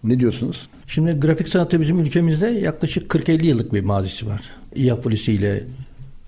[0.04, 0.68] ne diyorsunuz?
[0.88, 4.42] Şimdi grafik sanatı bizim ülkemizde yaklaşık 40-50 yıllık bir mazisi var.
[4.76, 5.64] İYA polisiyle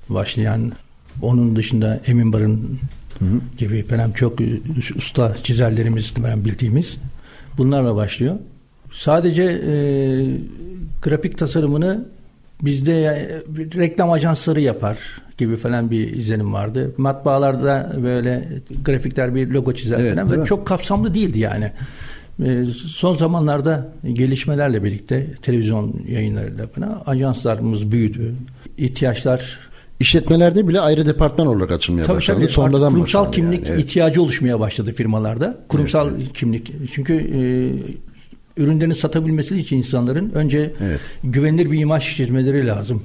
[0.10, 0.72] başlayan,
[1.22, 2.80] onun dışında Emin Barın
[3.58, 4.40] gibi falan çok
[4.96, 6.98] usta çizerlerimiz ben bildiğimiz
[7.58, 8.36] bunlarla başlıyor.
[8.92, 9.74] Sadece e,
[11.02, 12.06] grafik tasarımını
[12.62, 13.42] bizde e,
[13.78, 14.98] reklam ajansları yapar
[15.38, 16.94] gibi falan bir izlenim vardı.
[16.98, 18.48] Matbaalarda böyle
[18.86, 20.46] grafikler bir logo çizer Evet, mi?
[20.46, 21.72] çok kapsamlı değildi yani.
[22.46, 28.36] Ee, Son zamanlarda gelişmelerle birlikte televizyon yayınlarıyla falan ajanslarımız büyüdü.
[28.78, 29.60] İhtiyaçlar
[30.00, 32.42] İşletmelerde bile ayrı departman olarak açılmaya Tabii başlandı.
[32.42, 32.52] tabii.
[32.52, 33.86] Sonradan kurumsal kimlik yani, evet.
[33.86, 35.58] ihtiyacı oluşmaya başladı firmalarda.
[35.68, 36.72] Kurumsal kimlik.
[36.92, 37.42] Çünkü e,
[38.58, 41.00] ürünlerini satabilmesi için insanların önce Evet.
[41.24, 43.04] güvenilir bir imaj çizmeleri lazım.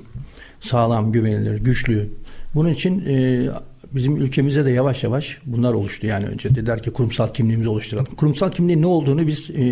[0.61, 2.09] Sağlam, güvenilir, güçlü.
[2.55, 3.47] Bunun için e,
[3.95, 6.07] bizim ülkemizde de yavaş yavaş bunlar oluştu.
[6.07, 8.15] Yani önce dediler ki kurumsal kimliğimizi oluşturalım.
[8.17, 9.63] Kurumsal kimliğin ne olduğunu biz e,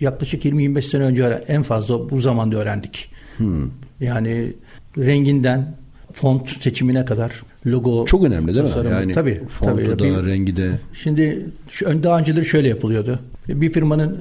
[0.00, 3.10] yaklaşık 20-25 sene önce en fazla bu zamanda öğrendik.
[3.36, 3.70] Hmm.
[4.00, 4.52] Yani
[4.98, 5.76] renginden
[6.12, 8.68] font seçimine kadar logo Çok önemli değil mi?
[8.68, 8.94] tasarımı.
[8.94, 10.14] Yani tabii, fontu tabii.
[10.14, 10.70] da, Bir- rengi de.
[10.92, 11.46] Şimdi
[11.80, 13.18] daha önceleri şöyle yapılıyordu.
[13.48, 14.16] Bir firmanın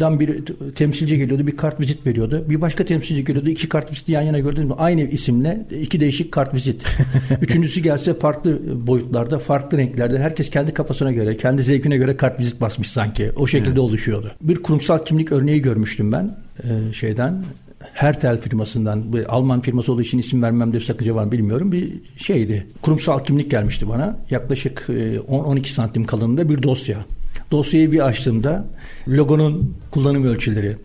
[0.00, 2.44] dan bir temsilci geliyordu, bir kart vizit veriyordu.
[2.48, 4.74] Bir başka temsilci geliyordu, iki kart viziti yan yana gördünüz mü?
[4.78, 6.84] Aynı isimle iki değişik kart vizit.
[7.42, 10.18] Üçüncüsü gelse farklı boyutlarda, farklı renklerde.
[10.18, 13.30] Herkes kendi kafasına göre, kendi zevkine göre kart vizit basmış sanki.
[13.36, 14.32] O şekilde oluşuyordu.
[14.42, 17.44] Bir kurumsal kimlik örneği görmüştüm ben e, şeyden.
[17.92, 21.72] Hertel firmasından, bu Alman firması olduğu için isim vermemde sakınca var bilmiyorum.
[21.72, 22.66] Bir şeydi.
[22.82, 24.18] Kurumsal kimlik gelmişti bana.
[24.30, 26.98] Yaklaşık e, 10-12 santim kalınlığında bir dosya.
[27.50, 28.64] Dosyayı bir açtığımda
[29.08, 30.76] logonun kullanım ölçüleri,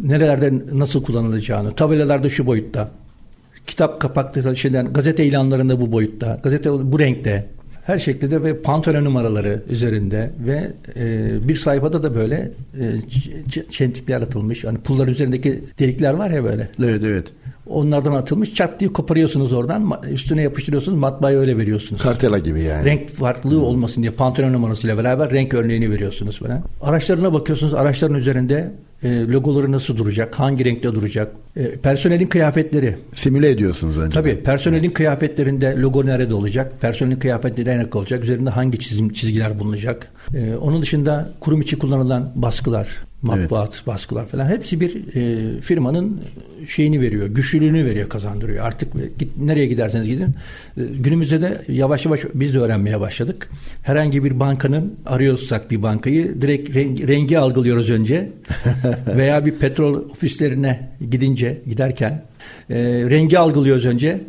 [0.00, 2.90] nerelerde nasıl kullanılacağını, tabelalarda şu boyutta,
[3.66, 7.48] kitap kapakları şeyden, gazete ilanlarında bu boyutta, gazete bu renkte,
[7.88, 14.64] her şekilde ve pantolon numaraları üzerinde ve e, bir sayfada da böyle e, çentikler atılmış.
[14.64, 16.68] Hani pullar üzerindeki delikler var ya böyle.
[16.82, 17.26] Evet evet.
[17.68, 18.54] Onlardan atılmış.
[18.54, 20.00] Çat diye koparıyorsunuz oradan.
[20.10, 20.98] Üstüne yapıştırıyorsunuz.
[20.98, 22.02] Matbaaya öyle veriyorsunuz.
[22.02, 22.84] Kartela gibi yani.
[22.84, 26.62] Renk farklılığı olmasın diye pantolon numarasıyla beraber renk örneğini veriyorsunuz falan.
[26.82, 27.74] Araçlarına bakıyorsunuz.
[27.74, 30.38] Araçların üzerinde e, logoları nasıl duracak?
[30.38, 31.32] Hangi renkte duracak?
[31.56, 32.96] E, personelin kıyafetleri.
[33.12, 34.14] Simüle ediyorsunuz önce.
[34.14, 36.72] Tabii personelin kıyafetlerinde logo nerede olacak?
[36.80, 38.24] Personelin kıyafetleri nerede olacak?
[38.24, 40.08] Üzerinde hangi çizim çizgiler bulunacak?
[40.34, 42.88] E, onun dışında kurum içi kullanılan baskılar,
[43.22, 46.20] matbuat baskılar falan hepsi bir e, firmanın
[46.68, 48.66] şeyini veriyor, güçlülüğünü veriyor, kazandırıyor.
[48.66, 50.34] Artık git, nereye giderseniz gidin.
[50.76, 53.50] E, günümüzde de yavaş yavaş biz de öğrenmeye başladık.
[53.82, 58.30] Herhangi bir bankanın arıyorsak bir bankayı direkt rengi, rengi algılıyoruz önce.
[59.16, 62.24] Veya bir petrol ofislerine gidince giderken
[62.70, 62.76] e,
[63.10, 64.08] rengi algılıyoruz önce.
[64.08, 64.22] E,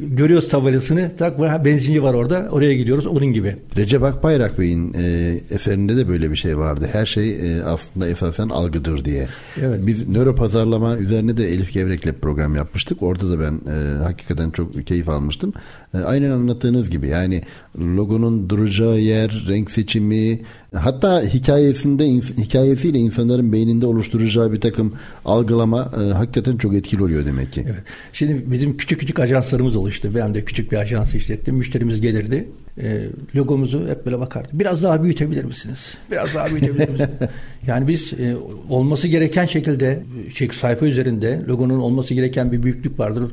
[0.00, 1.10] görüyoruz tabelasını.
[1.18, 2.48] Tak benzinci var orada.
[2.50, 3.06] Oraya gidiyoruz.
[3.06, 3.56] Onun gibi.
[3.76, 6.88] Recep Akbayrak Bey'in e, eserinde de böyle bir şey vardı.
[6.92, 9.28] Her şey e, aslında esasen algıdır diye.
[9.62, 9.80] Evet.
[9.86, 13.02] Biz nöro pazarlama üzerine de Elif Gevrek'le program yapmıştık.
[13.02, 15.52] Orada da ben e, hakikaten çok keyif almıştım.
[15.94, 17.42] E, aynen anlattığınız gibi yani
[17.78, 20.40] logonun duracağı yer, renk seçimi,
[20.74, 22.06] hatta hikayesinde
[22.42, 27.64] hikayesiyle insanların beyninde oluşturacağı bir takım algılama e, hakikaten çok etkili oluyor demek ki.
[27.66, 27.82] Evet.
[28.12, 30.10] Şimdi bizim küçük küçük ajanslarımız oluştu.
[30.14, 31.54] Ben de küçük bir ajans işlettim.
[31.54, 32.48] Müşterimiz gelirdi.
[32.78, 33.06] E,
[33.36, 34.48] logomuzu hep böyle bakardı.
[34.52, 35.98] Biraz daha büyütebilir misiniz?
[36.10, 37.10] Biraz daha büyütebilir misiniz?
[37.66, 38.36] yani biz e,
[38.68, 40.02] olması gereken şekilde
[40.34, 43.32] şey, sayfa üzerinde logonun olması gereken bir büyüklük vardır.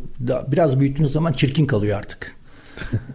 [0.52, 2.37] Biraz büyüttüğünüz zaman çirkin kalıyor artık.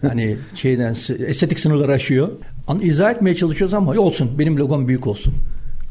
[0.02, 0.96] Hani şeyden
[1.26, 2.28] estetik sınırları aşıyor.
[2.68, 5.34] An izah etmeye çalışıyoruz ama olsun benim logom büyük olsun.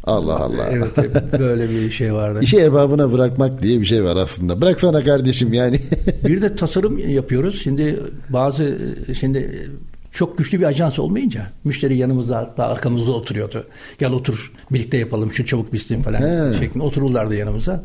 [0.03, 0.67] Allah Allah.
[0.71, 2.39] Evet böyle bir şey vardı.
[2.41, 4.61] İşi erbabına bırakmak diye bir şey var aslında.
[4.61, 5.79] Bıraksana kardeşim yani.
[6.27, 7.61] Bir de tasarım yapıyoruz.
[7.63, 8.77] Şimdi bazı
[9.19, 9.69] şimdi
[10.11, 13.63] çok güçlü bir ajans olmayınca müşteri yanımızda hatta arkamızda oturuyordu.
[13.99, 16.57] Gel otur birlikte yapalım şu çabuk bitsin falan He.
[16.59, 17.83] şeklinde otururlardı yanımıza.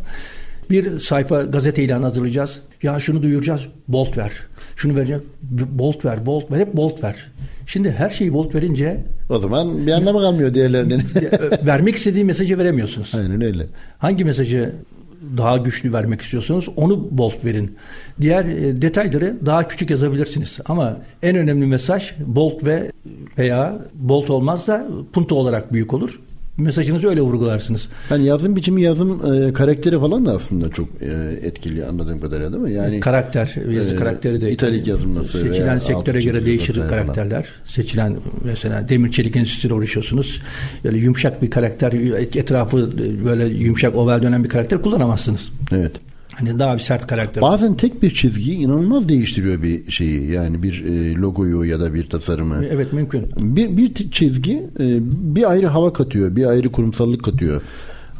[0.70, 2.61] Bir sayfa gazete ilanı hazırlayacağız.
[2.83, 3.66] Ya şunu duyuracağız.
[3.88, 4.33] Bolt ver.
[4.77, 5.23] Şunu vereceğiz.
[5.51, 6.59] Bolt ver, bolt ver.
[6.59, 7.33] Hep bolt ver.
[7.67, 11.03] Şimdi her şeyi bolt verince o zaman bir anlamı kalmıyor diğerlerinin.
[11.67, 13.15] vermek istediği mesajı veremiyorsunuz.
[13.15, 13.67] Aynen öyle.
[13.99, 14.73] Hangi mesajı
[15.37, 17.77] daha güçlü vermek istiyorsanız onu bold verin.
[18.21, 20.59] Diğer e, detayları daha küçük yazabilirsiniz.
[20.67, 22.93] Ama en önemli mesaj bold ve
[23.39, 26.21] veya bold olmaz da punto olarak büyük olur.
[26.59, 27.88] Mesajınızı öyle vurgularsınız.
[28.11, 32.62] Yani yazım biçimi, yazım e, karakteri falan da aslında çok e, etkili anladığım kadarıyla değil
[32.62, 32.73] mi?
[32.73, 37.03] Yani karakter, yazı e, karakteri de italik yazım nasıl seçilen sektöre göre değişir vesaire falan.
[37.03, 37.47] karakterler.
[37.64, 40.42] Seçilen mesela demir çelik endüstrisiyle uğraşıyorsunuz.
[40.85, 41.92] Böyle yumuşak bir karakter,
[42.37, 42.92] etrafı
[43.25, 45.49] böyle yumuşak oval dönen bir karakter kullanamazsınız.
[45.73, 45.92] Evet.
[46.38, 47.42] Hani daha bir sert karakter.
[47.42, 50.31] Bazen tek bir çizgi inanılmaz değiştiriyor bir şeyi.
[50.31, 52.64] Yani bir e, logoyu ya da bir tasarımı.
[52.70, 53.27] Evet mümkün.
[53.37, 54.99] Bir, bir çizgi e,
[55.35, 57.62] bir ayrı hava katıyor, bir ayrı kurumsallık katıyor.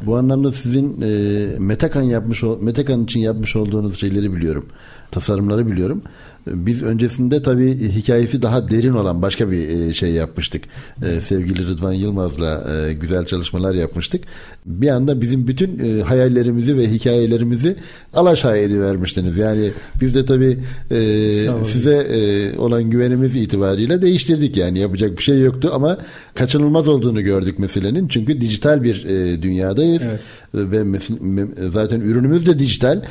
[0.05, 4.65] Bu anlamda sizin e, Metakan yapmış Metakan için yapmış olduğunuz şeyleri biliyorum.
[5.11, 6.01] Tasarımları biliyorum.
[6.47, 10.63] E, Biz öncesinde tabii hikayesi daha derin olan başka bir e, şey yapmıştık.
[11.05, 14.23] E, sevgili Rıdvan Yılmaz'la e, güzel çalışmalar yapmıştık.
[14.65, 17.75] Bir anda bizim bütün e, hayallerimizi ve hikayelerimizi
[18.13, 19.37] alaşağı edivermiştiniz.
[19.37, 20.59] Yani biz de tabii
[21.63, 22.07] size
[22.57, 25.97] olan güvenimiz itibariyle değiştirdik yani yapacak bir şey yoktu ama
[26.35, 29.05] kaçınılmaz olduğunu gördük meselenin çünkü dijital bir
[29.41, 30.19] dünyadayız Evet.
[30.57, 30.99] Ve
[31.69, 33.01] zaten ürünümüz de dijital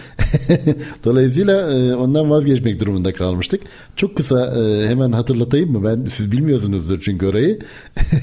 [1.04, 3.60] dolayısıyla e, ondan vazgeçmek durumunda kalmıştık.
[3.96, 5.84] Çok kısa e, hemen hatırlatayım mı?
[5.84, 7.58] Ben siz bilmiyorsunuzdur çünkü orayı.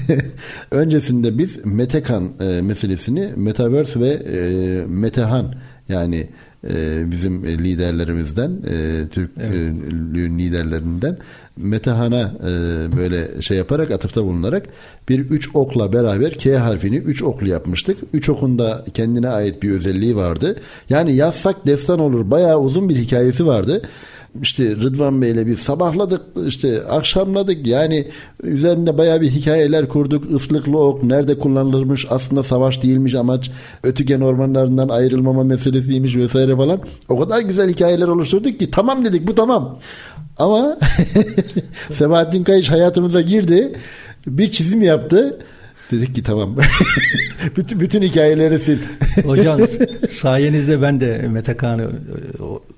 [0.70, 4.18] Öncesinde biz Metekan e, meselesini Metaverse ve
[4.86, 5.54] Metehan
[5.88, 6.28] yani
[7.06, 8.62] bizim liderlerimizden
[9.10, 9.76] Türk evet.
[10.14, 11.18] liderlerinden
[11.56, 12.52] Metehan'a e,
[12.96, 14.66] böyle şey yaparak atıfta bulunarak
[15.08, 17.98] bir üç okla beraber K harfini üç oklu yapmıştık.
[18.12, 20.56] Üç okun da kendine ait bir özelliği vardı.
[20.90, 23.82] Yani yazsak destan olur bayağı uzun bir hikayesi vardı
[24.42, 27.66] işte Rıdvan Bey'le bir sabahladık işte akşamladık.
[27.66, 28.08] Yani
[28.42, 30.32] üzerinde baya bir hikayeler kurduk.
[30.32, 32.06] Islıklı ok nerede kullanılırmış?
[32.10, 33.50] Aslında savaş değilmiş amaç
[33.82, 36.80] ötügen ormanlarından ayrılmama meselesiymiş vesaire falan.
[37.08, 39.78] O kadar güzel hikayeler oluşturduk ki tamam dedik bu tamam.
[40.38, 40.78] Ama
[41.90, 43.72] Sebahattin Kayış hayatımıza girdi
[44.26, 45.38] bir çizim yaptı.
[45.90, 46.56] Dedik ki tamam.
[47.56, 48.80] bütün, bütün hikayeleri sil.
[49.24, 49.60] Hocam
[50.08, 51.90] sayenizde ben de Mete Kaan'ı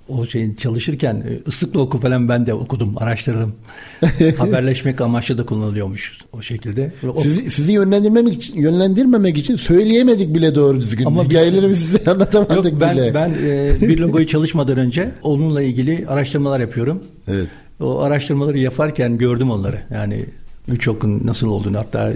[0.09, 3.55] o, şeyin çalışırken e, ıslıklı oku falan ben de okudum, araştırdım.
[4.39, 6.93] Haberleşmek amaçlı da kullanılıyormuş o şekilde.
[7.15, 11.05] O, sizi, sizi yönlendirmemek için, yönlendirmemek için söyleyemedik bile doğru düzgün.
[11.05, 13.15] Ama Hikayelerimizi size anlatamadık yok, ben, bile.
[13.15, 17.03] Ben e, bir logoyu çalışmadan önce onunla ilgili araştırmalar yapıyorum.
[17.29, 17.47] Evet.
[17.81, 19.81] O araştırmaları yaparken gördüm onları.
[19.95, 20.27] Yani
[20.69, 22.15] üç okun nasıl olduğunu hatta e,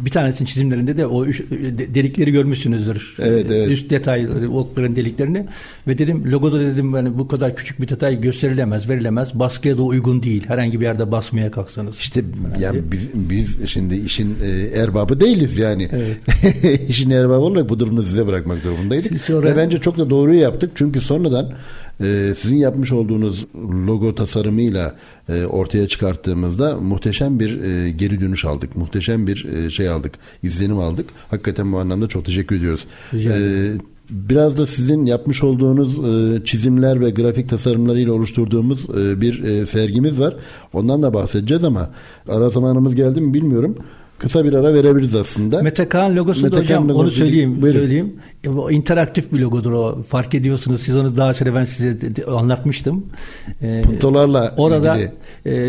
[0.00, 1.26] bir tanesinin çizimlerinde de o
[1.94, 3.16] delikleri görmüşsünüzdür.
[3.18, 3.68] Evet, evet.
[3.68, 5.46] Üst detayları, okların deliklerini
[5.86, 9.34] ve dedim logoda dedim yani bu kadar küçük bir detay gösterilemez, verilemez.
[9.34, 10.44] Baskıya da uygun değil.
[10.46, 11.98] Herhangi bir yerde basmaya kalksanız.
[11.98, 15.88] İşte yani, yani biz biz şimdi işin e, erbabı değiliz yani.
[15.92, 16.80] Evet.
[16.88, 19.18] işin erbabı olarak bu durumu size bırakmak durumundaydık.
[19.20, 19.46] Sonra...
[19.46, 20.70] Ve bence çok da doğruyu yaptık.
[20.74, 21.52] Çünkü sonradan
[22.00, 23.46] e, sizin yapmış olduğunuz
[23.86, 24.96] logo tasarımıyla
[25.28, 28.76] e, ortaya çıkarttığımızda muhteşem bir e, geri dönüş aldık.
[28.76, 30.12] Muhteşem bir e, şey aldık.
[30.42, 31.06] izlenim aldık.
[31.30, 32.86] Hakikaten bu anlamda çok teşekkür ediyoruz.
[33.14, 33.76] Rica ederim.
[33.76, 39.66] E, Biraz da sizin yapmış olduğunuz e, çizimler ve grafik tasarımlarıyla oluşturduğumuz e, bir e,
[39.66, 40.36] sergimiz var.
[40.72, 41.90] Ondan da bahsedeceğiz ama
[42.28, 43.76] ara zamanımız geldi mi bilmiyorum.
[44.18, 45.62] Kısa bir ara verebiliriz aslında.
[45.62, 47.62] Mete Kaan logosu Mete da hocam logosu onu söyleyeyim.
[47.62, 47.78] Buyurun.
[47.78, 48.16] söyleyeyim.
[48.44, 50.02] E, o interaktif bir logodur o.
[50.02, 50.80] Fark ediyorsunuz.
[50.82, 53.06] Siz onu daha önce ben size anlatmıştım.
[53.62, 55.12] Ee, Puntolarla orada ilgili.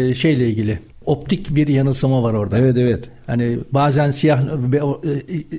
[0.10, 2.58] E, şeyle ilgili optik bir yanılsama var orada.
[2.58, 3.10] Evet evet.
[3.28, 4.82] Hani bazen siyah be,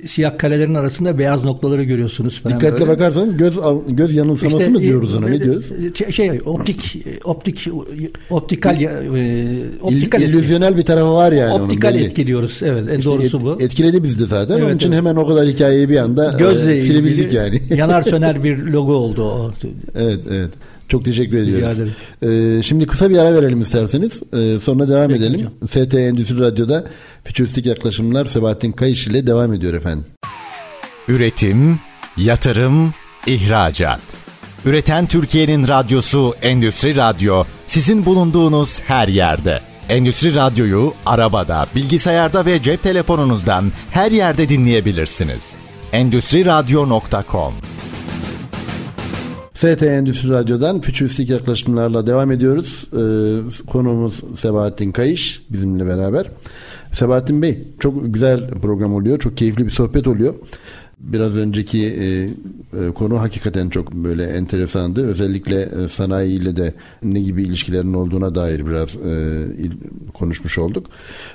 [0.03, 2.59] e, siyah kalelerin arasında beyaz noktaları görüyorsunuz falan.
[2.59, 2.91] Dikkatle böyle.
[2.91, 5.27] bakarsanız göz göz yanılsaması işte, mı diyoruz ona?
[5.27, 5.65] Ne e, diyoruz?
[5.95, 7.67] Şey, şey optik optik
[8.29, 8.89] optikal e,
[9.81, 11.53] optikal İl, illüzyonel bir tarafı var yani.
[11.53, 12.59] Optikal onun, etki diyoruz.
[12.63, 13.57] Evet, en işte doğrusu et, bu.
[13.61, 14.53] Etkiledi bizi de zaten.
[14.53, 14.97] Evet, onun için evet.
[14.97, 17.61] hemen o kadar hikayeyi bir anda Gözle e, silebildik yani.
[17.75, 19.51] yanar söner bir logo oldu o.
[19.95, 20.51] Evet, evet.
[20.89, 21.79] Çok teşekkür ediyoruz.
[22.21, 24.23] Ee, şimdi kısa bir ara verelim isterseniz.
[24.33, 25.49] Ee, sonra devam Peki edelim.
[25.61, 25.87] Hocam.
[25.87, 26.85] ST Endüstri Radyo'da
[27.23, 30.05] Fütüristik Yaklaşımlar Sebahattin Kayış ile devam ediyor efendim.
[31.07, 31.79] Üretim,
[32.17, 32.93] yatırım,
[33.27, 33.99] ihracat.
[34.65, 39.59] Üreten Türkiye'nin radyosu Endüstri Radyo sizin bulunduğunuz her yerde.
[39.89, 45.53] Endüstri Radyo'yu arabada, bilgisayarda ve cep telefonunuzdan her yerde dinleyebilirsiniz.
[45.93, 47.53] Endüstri Radyo.com
[49.59, 52.89] ST Endüstri Radyo'dan fütüristik yaklaşımlarla devam ediyoruz.
[52.93, 56.29] Ee, konuğumuz Sebahattin Kayış bizimle beraber.
[56.91, 59.19] Sebahattin Bey çok güzel program oluyor.
[59.19, 60.33] Çok keyifli bir sohbet oluyor.
[60.99, 62.29] Biraz önceki e,
[62.79, 65.07] e, konu hakikaten çok böyle enteresandı.
[65.07, 69.71] Özellikle e, sanayiyle de ne gibi ilişkilerin olduğuna dair biraz e, il,
[70.13, 70.85] konuşmuş olduk.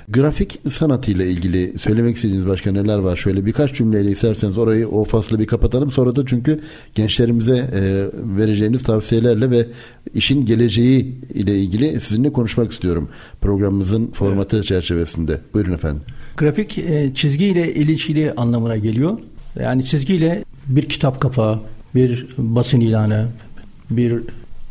[0.09, 3.15] Grafik sanatıyla ilgili söylemek istediğiniz başka neler var?
[3.15, 5.91] Şöyle birkaç cümleyle isterseniz orayı o faslı bir kapatalım.
[5.91, 6.59] Sonra da çünkü
[6.95, 8.05] gençlerimize e,
[8.37, 9.67] vereceğiniz tavsiyelerle ve
[10.13, 13.09] işin geleceği ile ilgili sizinle konuşmak istiyorum.
[13.41, 14.65] Programımızın formatı evet.
[14.65, 15.39] çerçevesinde.
[15.53, 16.01] Buyurun efendim.
[16.37, 19.17] Grafik e, çizgiyle ilişkili anlamına geliyor.
[19.59, 21.59] Yani çizgiyle bir kitap kapağı,
[21.95, 23.27] bir basın ilanı,
[23.89, 24.19] bir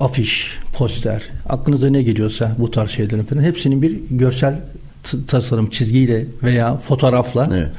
[0.00, 4.60] afiş, poster, aklınıza ne geliyorsa bu tarz şeylerin falan hepsinin bir görsel
[5.26, 7.70] tasarım çizgiyle veya fotoğrafla evet.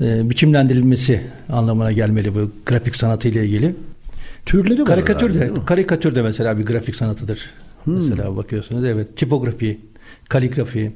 [0.00, 3.74] e, biçimlendirilmesi anlamına gelmeli bu grafik sanatı ile ilgili.
[4.46, 7.50] Türleri var karikatür de, karikatür de mesela bir grafik sanatıdır.
[7.84, 7.94] Hmm.
[7.94, 9.80] Mesela bakıyorsunuz evet tipografi,
[10.28, 10.92] kaligrafi,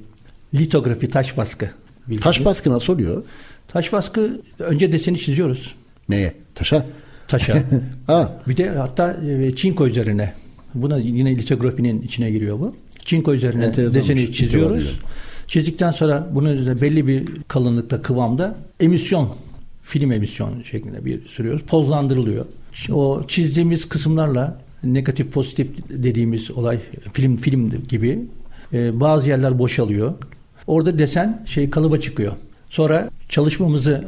[0.54, 1.70] litografi, taş baskı.
[2.02, 2.24] Bildiğiniz.
[2.24, 3.24] Taş baskı nasıl oluyor?
[3.74, 5.74] Taş baskı önce deseni çiziyoruz.
[6.08, 6.34] Neye?
[6.54, 6.86] Taşa?
[7.28, 7.62] Taşa.
[8.48, 10.32] bir de hatta e, çinko üzerine.
[10.74, 12.76] Buna yine litografinin içine giriyor bu.
[12.98, 14.08] Çinko üzerine Enteresanmış.
[14.08, 15.00] deseni çiziyoruz.
[15.46, 19.34] Çizdikten sonra bunun üzerine belli bir kalınlıkta kıvamda emisyon
[19.82, 21.62] film emisyon şeklinde bir sürüyoruz.
[21.62, 22.44] Pozlandırılıyor.
[22.92, 26.78] O çizdiğimiz kısımlarla negatif pozitif dediğimiz olay
[27.12, 28.18] film film gibi
[28.72, 30.14] e, bazı yerler boşalıyor.
[30.66, 32.32] Orada desen şey kalıba çıkıyor.
[32.68, 34.04] Sonra çalışmamızı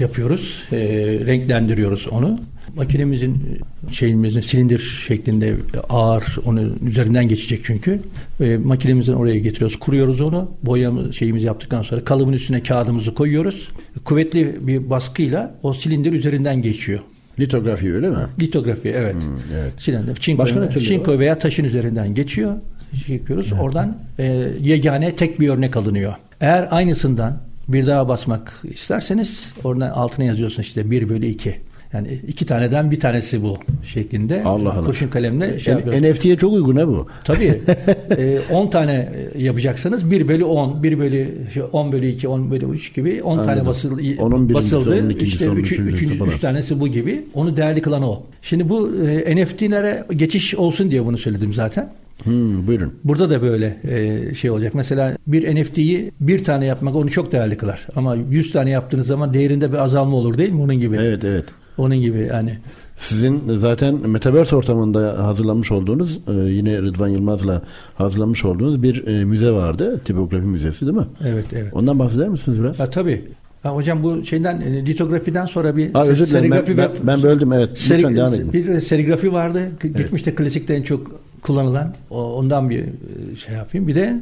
[0.00, 0.64] yapıyoruz.
[0.72, 0.78] E,
[1.26, 2.40] renklendiriyoruz onu.
[2.76, 3.58] Makinemizin
[3.92, 5.54] şeyimizin silindir şeklinde
[5.88, 8.00] ağır onun üzerinden geçecek çünkü.
[8.40, 9.78] E, makinemizin oraya getiriyoruz.
[9.78, 10.50] Kuruyoruz onu.
[10.62, 13.68] Boyamı şeyimizi yaptıktan sonra kalıbın üstüne kağıdımızı koyuyoruz.
[14.04, 17.00] Kuvvetli bir baskıyla o silindir üzerinden geçiyor.
[17.38, 18.16] Litografi öyle mi?
[18.40, 19.14] Litografi evet.
[19.14, 19.72] Hmm, evet.
[19.78, 20.16] Silindir.
[20.16, 22.56] Çinko, Başka çinko veya taşın üzerinden geçiyor.
[23.06, 23.52] Şey yapıyoruz.
[23.60, 24.24] Oradan e,
[24.60, 26.14] yegane tek bir örnek alınıyor.
[26.40, 31.60] Eğer aynısından bir daha basmak isterseniz oradan altına yazıyorsun işte 1 bölü 2.
[31.96, 34.42] Yani iki taneden bir tanesi bu şeklinde.
[34.44, 34.86] Allah Allah.
[34.86, 36.12] Kurşun kalemle şey N-.
[36.12, 37.06] NFT'ye çok uygun ha bu.
[37.24, 37.60] Tabii.
[38.18, 41.28] e, 10 tane yapacaksanız 1 bölü 10, 1 bölü
[41.72, 43.66] 10 bölü 2, 10 bölü 3 gibi 10 tane Anladım.
[43.66, 45.00] basıl, Onun birincisi, basıldı.
[45.00, 47.24] onun ikincisi, işte onun üç, üçüncüsü üçüncü, üç tanesi bu gibi.
[47.34, 48.22] Onu değerli kılan o.
[48.42, 51.92] Şimdi bu e, NFT'lere geçiş olsun diye bunu söyledim zaten.
[52.22, 52.94] Hmm, buyurun.
[53.04, 54.74] Burada da böyle e, şey olacak.
[54.74, 57.86] Mesela bir NFT'yi bir tane yapmak onu çok değerli kılar.
[57.96, 60.60] Ama 100 tane yaptığınız zaman değerinde bir azalma olur değil mi?
[60.62, 60.96] Onun gibi.
[60.96, 61.44] Evet evet.
[61.78, 62.58] Onun gibi yani.
[62.96, 67.62] Sizin zaten Metaverse ortamında hazırlamış olduğunuz e, yine Rıdvan Yılmaz'la
[67.94, 70.00] hazırlamış olduğunuz bir e, müze vardı.
[70.04, 71.06] Tipografi Müzesi değil mi?
[71.26, 71.72] Evet evet.
[71.74, 72.80] Ondan bahseder misiniz biraz?
[72.80, 73.24] Ha, tabii.
[73.62, 77.22] Ha, hocam bu şeyden e, litografiden sonra bir Aa, özür ben, serigrafi ben, ve- ben
[77.22, 77.68] böldüm evet.
[77.70, 78.52] Lütfen Seri- devam edin.
[78.52, 79.60] Bir serigrafi vardı.
[79.78, 81.94] K- Geçmişte klasikte en çok kullanılan.
[82.10, 83.88] Ondan bir e, şey yapayım.
[83.88, 84.20] Bir de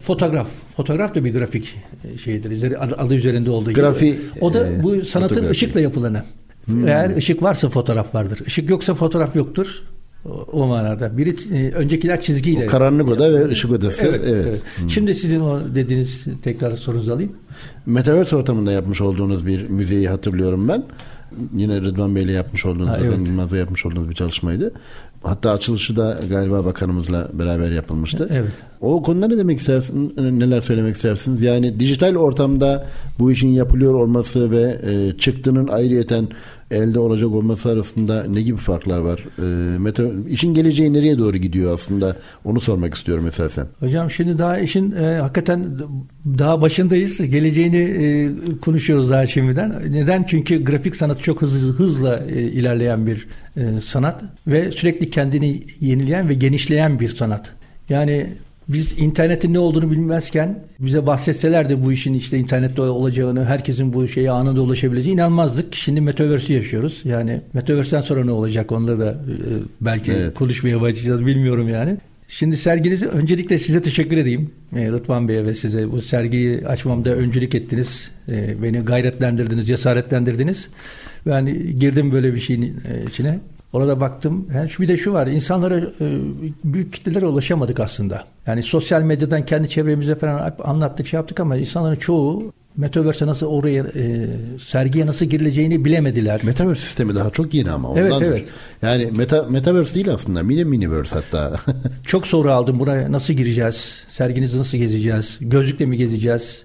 [0.00, 0.48] fotoğraf.
[0.76, 1.74] Fotoğraf da bir grafik
[2.14, 2.82] e, şeydir.
[2.98, 3.80] Adı, üzerinde olduğu gibi.
[3.80, 5.50] Grafi, O da e, bu sanatın fotoğrafi.
[5.52, 6.22] ışıkla yapılanı.
[6.86, 8.40] Eğer ışık varsa fotoğraf vardır.
[8.46, 9.82] Işık yoksa fotoğraf yoktur.
[10.24, 11.16] O, o manada.
[11.16, 12.64] Biri e, öncekiler çizgiyle.
[12.64, 14.06] O karanlık oda ve ışık odası.
[14.06, 14.46] Evet, Evet.
[14.48, 14.62] evet.
[14.88, 17.32] Şimdi sizin o dediğiniz tekrar sorunuzu alayım.
[17.86, 20.84] Metaverse ortamında yapmış olduğunuz bir müzeyi hatırlıyorum ben.
[21.56, 23.18] Yine Rıdvan Bey'le yapmış olduğunuz, Ha, evet.
[23.18, 24.72] Yılmaz'la yapmış olduğunuz bir çalışmaydı.
[25.22, 28.28] Hatta açılışı da galiba bakanımızla beraber yapılmıştı.
[28.32, 28.52] Evet.
[28.80, 31.40] O konuda ne demek istersin, neler söylemek istersiniz?
[31.40, 32.86] Yani dijital ortamda
[33.18, 36.28] bu işin yapılıyor olması ve e, çıktının ayrıyeten
[36.72, 39.24] elde olacak olması arasında ne gibi farklar var?
[39.38, 42.16] E, meta, işin geleceği nereye doğru gidiyor aslında?
[42.44, 43.66] Onu sormak istiyorum esasen.
[43.80, 45.78] Hocam şimdi daha işin e, hakikaten
[46.38, 47.28] daha başındayız.
[47.28, 48.30] Geleceğini e,
[48.60, 49.82] konuşuyoruz daha şimdiden.
[49.90, 50.24] Neden?
[50.28, 56.28] Çünkü grafik sanatı çok hızlı hızla e, ilerleyen bir e, sanat ve sürekli kendini yenileyen
[56.28, 57.52] ve genişleyen bir sanat.
[57.88, 58.26] Yani
[58.72, 64.30] biz internetin ne olduğunu bilmezken bize bahsetselerdi bu işin işte internette olacağını, herkesin bu şeye
[64.30, 65.74] anında ulaşabileceği inanmazdık.
[65.74, 67.00] Şimdi Metaverse'i yaşıyoruz.
[67.04, 69.16] Yani Metaverse'den sonra ne olacak onları da e,
[69.80, 70.34] belki Evet.
[70.34, 71.96] konuşmaya başlayacağız bilmiyorum yani.
[72.28, 74.50] Şimdi serginizi öncelikle size teşekkür edeyim.
[74.76, 78.10] E, Rıdvan Bey'e ve size bu sergiyi açmamda öncülük ettiniz.
[78.28, 80.68] E, beni gayretlendirdiniz, cesaretlendirdiniz.
[81.26, 81.46] Ben
[81.78, 83.38] girdim böyle bir şeyin e, içine.
[83.72, 84.46] Orada baktım.
[84.54, 85.26] Yani bir de şu var.
[85.26, 86.18] İnsanlara e,
[86.64, 88.24] büyük kitlelere ulaşamadık aslında.
[88.46, 93.84] Yani sosyal medyadan kendi çevremize falan anlattık, şey yaptık ama insanların çoğu Metaverse'e nasıl oraya
[93.84, 94.26] e,
[94.60, 96.40] sergiye nasıl girileceğini bilemediler.
[96.44, 98.32] Metaverse sistemi daha çok yeni ama Evet, ondandır.
[98.32, 98.48] evet.
[98.82, 100.42] Yani meta, Metaverse değil aslında.
[100.42, 101.60] Mini Miniverse hatta.
[102.06, 102.78] Çok soru aldım.
[102.80, 104.04] Buraya nasıl gireceğiz?
[104.08, 105.38] Serginizi nasıl gezeceğiz?
[105.40, 106.64] Gözlükle mi gezeceğiz?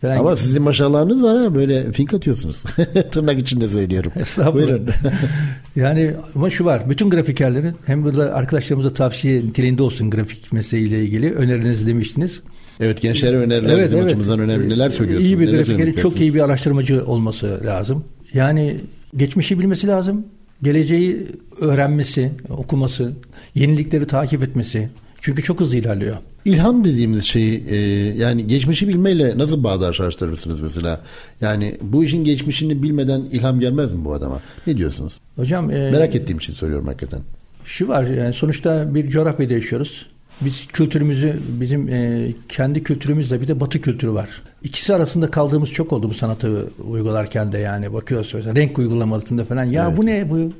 [0.00, 0.40] Falan Ama gibi.
[0.40, 2.62] sizin maşallahınız var ha böyle fink atıyorsunuz.
[3.10, 4.12] Tırnak içinde söylüyorum.
[4.16, 4.68] Estağfurullah.
[4.68, 4.88] Buyurun.
[5.76, 6.90] Yani ama şu var.
[6.90, 12.40] Bütün grafikerlerin hem burada arkadaşlarımıza tavsiye niteliğinde olsun grafik mesleğiyle ilgili önerinizi demiştiniz.
[12.80, 14.68] evet gençlere öneriler bizim açımızdan önemli.
[14.68, 15.30] Neler söylüyorsunuz?
[15.30, 18.04] İyi bir grafikerin çok iyi bir araştırmacı olması lazım.
[18.34, 18.76] Yani
[19.16, 20.26] geçmişi bilmesi lazım.
[20.62, 21.26] Geleceği
[21.60, 23.12] öğrenmesi, okuması,
[23.54, 24.90] yenilikleri takip etmesi.
[25.20, 26.16] Çünkü çok hızlı ilerliyor.
[26.44, 27.76] İlham dediğimiz şeyi e,
[28.16, 31.00] yani geçmişi bilmeyle nasıl bağdaşlaştırırsınız mesela?
[31.40, 34.40] Yani bu işin geçmişini bilmeden ilham gelmez mi bu adama?
[34.66, 35.20] Ne diyorsunuz?
[35.36, 37.20] Hocam e, Merak ettiğim için soruyorum hakikaten.
[37.64, 40.06] Şu var yani sonuçta bir coğrafyada yaşıyoruz.
[40.40, 44.42] Biz kültürümüzü bizim e, kendi kültürümüzle bir de batı kültürü var.
[44.62, 49.64] İkisi arasında kaldığımız çok oldu bu sanatı uygularken de yani bakıyoruz mesela renk uygulamasında falan.
[49.64, 49.98] Ya Evet.
[49.98, 50.52] bu ne bu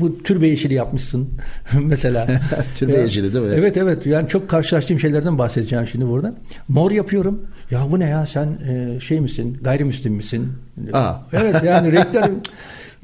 [0.00, 1.28] bu türbe yeşili yapmışsın
[1.84, 2.26] mesela.
[2.76, 3.50] Türbe yeşili değil mi?
[3.54, 6.34] Evet evet yani çok karşılaştığım şeylerden bahsedeceğim şimdi burada.
[6.68, 7.42] Mor yapıyorum.
[7.70, 10.52] Ya bu ne ya sen e, şey misin gayrimüslim misin?
[10.92, 11.14] Aa.
[11.32, 12.30] Evet yani renkler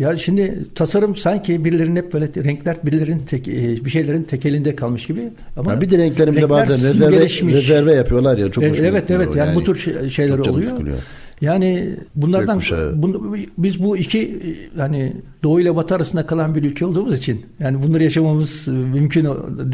[0.03, 5.07] ya şimdi tasarım sanki birilerinin hep böyle renkler birilerinin tek, e, bir şeylerin tekelinde kalmış
[5.07, 5.21] gibi.
[5.57, 7.21] Ama Ha, bir de renklerimde renkler bazen rezerve,
[7.55, 10.47] rezerve yapıyorlar ya çok E, hoşuma Evet evet o yani, bu tür şey- şeyler çok
[10.51, 10.67] oluyor.
[10.69, 10.97] sıkılıyor.
[11.43, 12.61] Yani bunlardan
[12.95, 14.41] bunu, biz bu iki
[14.77, 15.13] hani
[15.43, 19.29] Doğu ile Batı arasında kalan bir ülke olduğumuz için yani bunları yaşamamız mümkün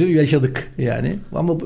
[0.08, 1.58] yaşadık yani ama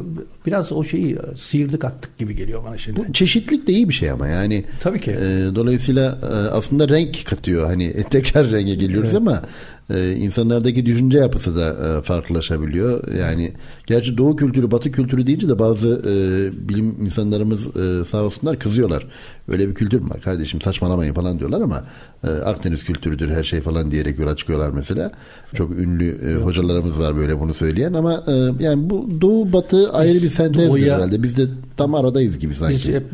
[0.46, 3.00] biraz o şeyi sıyırdık attık gibi geliyor bana şimdi.
[3.00, 5.10] Bu çeşitlilik de iyi bir şey ama yani Tabii ki.
[5.10, 9.22] e, dolayısıyla e, aslında renk katıyor hani tekrar renge geliyoruz Evet.
[9.22, 9.42] ama
[9.90, 13.14] e, insanlardaki düşünce yapısı da e, farklılaşabiliyor.
[13.14, 13.52] Yani
[13.86, 19.06] gerçi Doğu kültürü, Batı kültürü deyince de bazı e, bilim insanlarımız e, sağ olsunlar kızıyorlar.
[19.48, 21.84] Öyle bir kültür mü var kardeşim saçmalamayın falan diyorlar ama
[22.24, 25.10] e, Akdeniz kültürüdür her şey falan diyerek yola çıkıyorlar mesela.
[25.54, 30.22] Çok ünlü e, hocalarımız var böyle bunu söyleyen ama e, yani bu Doğu Batı ayrı
[30.22, 31.22] bir sentezdir Doğuya- herhalde.
[31.22, 32.74] Biz de tam aradayız gibi sanki.
[32.74, 33.04] Biz hep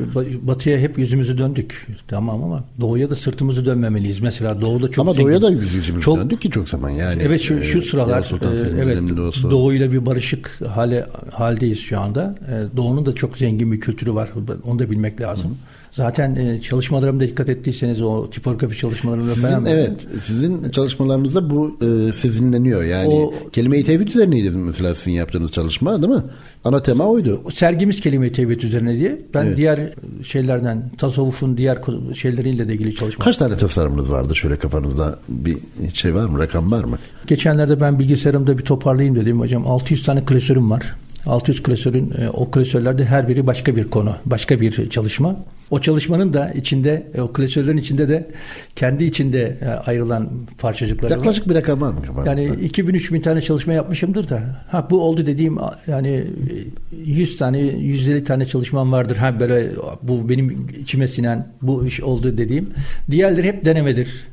[0.42, 1.86] batıya hep yüzümüzü döndük.
[2.08, 4.20] Tamam ama doğuya da sırtımızı dönmemeliyiz.
[4.20, 7.22] Mesela doğuda çok ama zengin- Doğu'ya da biz yüzümüzü çok döndük ki çok zaman yani.
[7.22, 9.50] Evet şu, şu e, sıralar e, evet olsa.
[9.50, 12.34] doğuyla bir barışık hale haldeyiz şu anda.
[12.48, 14.30] E, Doğu'nun da çok zengin bir kültürü var.
[14.64, 15.58] Onu da bilmek lazım.
[15.98, 22.12] Zaten e, çalışmalarımda dikkat ettiyseniz o tipografi çalışmalarımda Sizin, falan evet, sizin çalışmalarınızda bu e,
[22.12, 22.82] sezinleniyor.
[22.84, 26.22] Yani O- kelime-i tevhid üzerineydi mesela sizin yaptığınız çalışma değil mi?
[26.64, 27.42] Ana tema oydu.
[27.52, 29.20] sergimiz kelime-i tevhid üzerine diye.
[29.34, 29.56] Ben Evet.
[29.56, 29.92] diğer
[30.24, 31.78] şeylerden tasavvufun diğer
[32.14, 33.24] şeyleriyle de ilgili çalışma.
[33.24, 35.56] Kaç tane tasarımınız vardı şöyle kafanızda bir
[35.94, 36.38] şey var mı?
[36.38, 36.98] Rakam var mı?
[37.26, 39.66] Geçenlerde ben bilgisayarımda bir toparlayayım dedim hocam.
[39.66, 40.94] 600 tane klasörüm var.
[41.26, 45.36] 600 klasörün e, o klasörlerde her biri başka bir konu, başka bir çalışma.
[45.70, 48.28] O çalışmanın da içinde, e, o klasörlerin içinde de
[48.76, 51.16] kendi içinde e, ayrılan parçacıkları var.
[51.16, 52.30] Yaklaşık bir rakam var mı kafanızda?
[52.30, 54.64] Yani 2000-3000 tane çalışma yapmışımdır da.
[54.70, 59.16] Ha bu oldu dediğim yani e, 100 tane 150 tane çalışmam vardır.
[59.16, 59.70] Ha böyle
[60.02, 62.70] bu benim içime sinen bu iş oldu dediğim.
[63.10, 64.24] Diğerleri hep denemedir.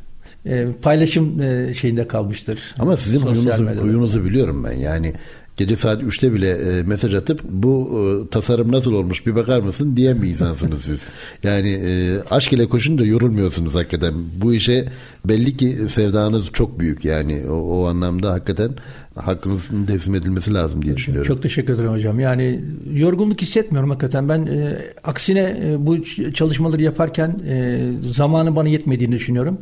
[0.46, 2.76] E, paylaşım e, şeyinde kalmıştır.
[2.80, 3.82] Ama sizin huyunuzu, medyada.
[3.82, 4.78] huyunuzu biliyorum ben.
[4.78, 5.14] Yani
[5.58, 9.96] gece saat 3'te bile e, mesaj atıp bu e, tasarım nasıl olmuş bir bakar mısın
[9.96, 11.06] diyen bir insansınız siz.
[11.44, 14.14] Yani e, aşk ile koşunca yorulmuyorsunuz hakikaten.
[14.42, 14.88] Bu işe
[15.26, 18.72] belli ki sevdanız çok büyük yani o, o anlamda hakikaten
[19.16, 21.28] hakkınızın teslim edilmesi lazım diye düşünüyorum.
[21.28, 22.20] Çok teşekkür ederim hocam.
[22.20, 22.64] Yani
[22.94, 24.30] yorgunluk hissetmiyorum hakikaten.
[24.30, 26.04] Ben e, aksine e, bu
[26.34, 29.58] çalışmaları yaparken e, zamanı bana yetmediğini düşünüyorum.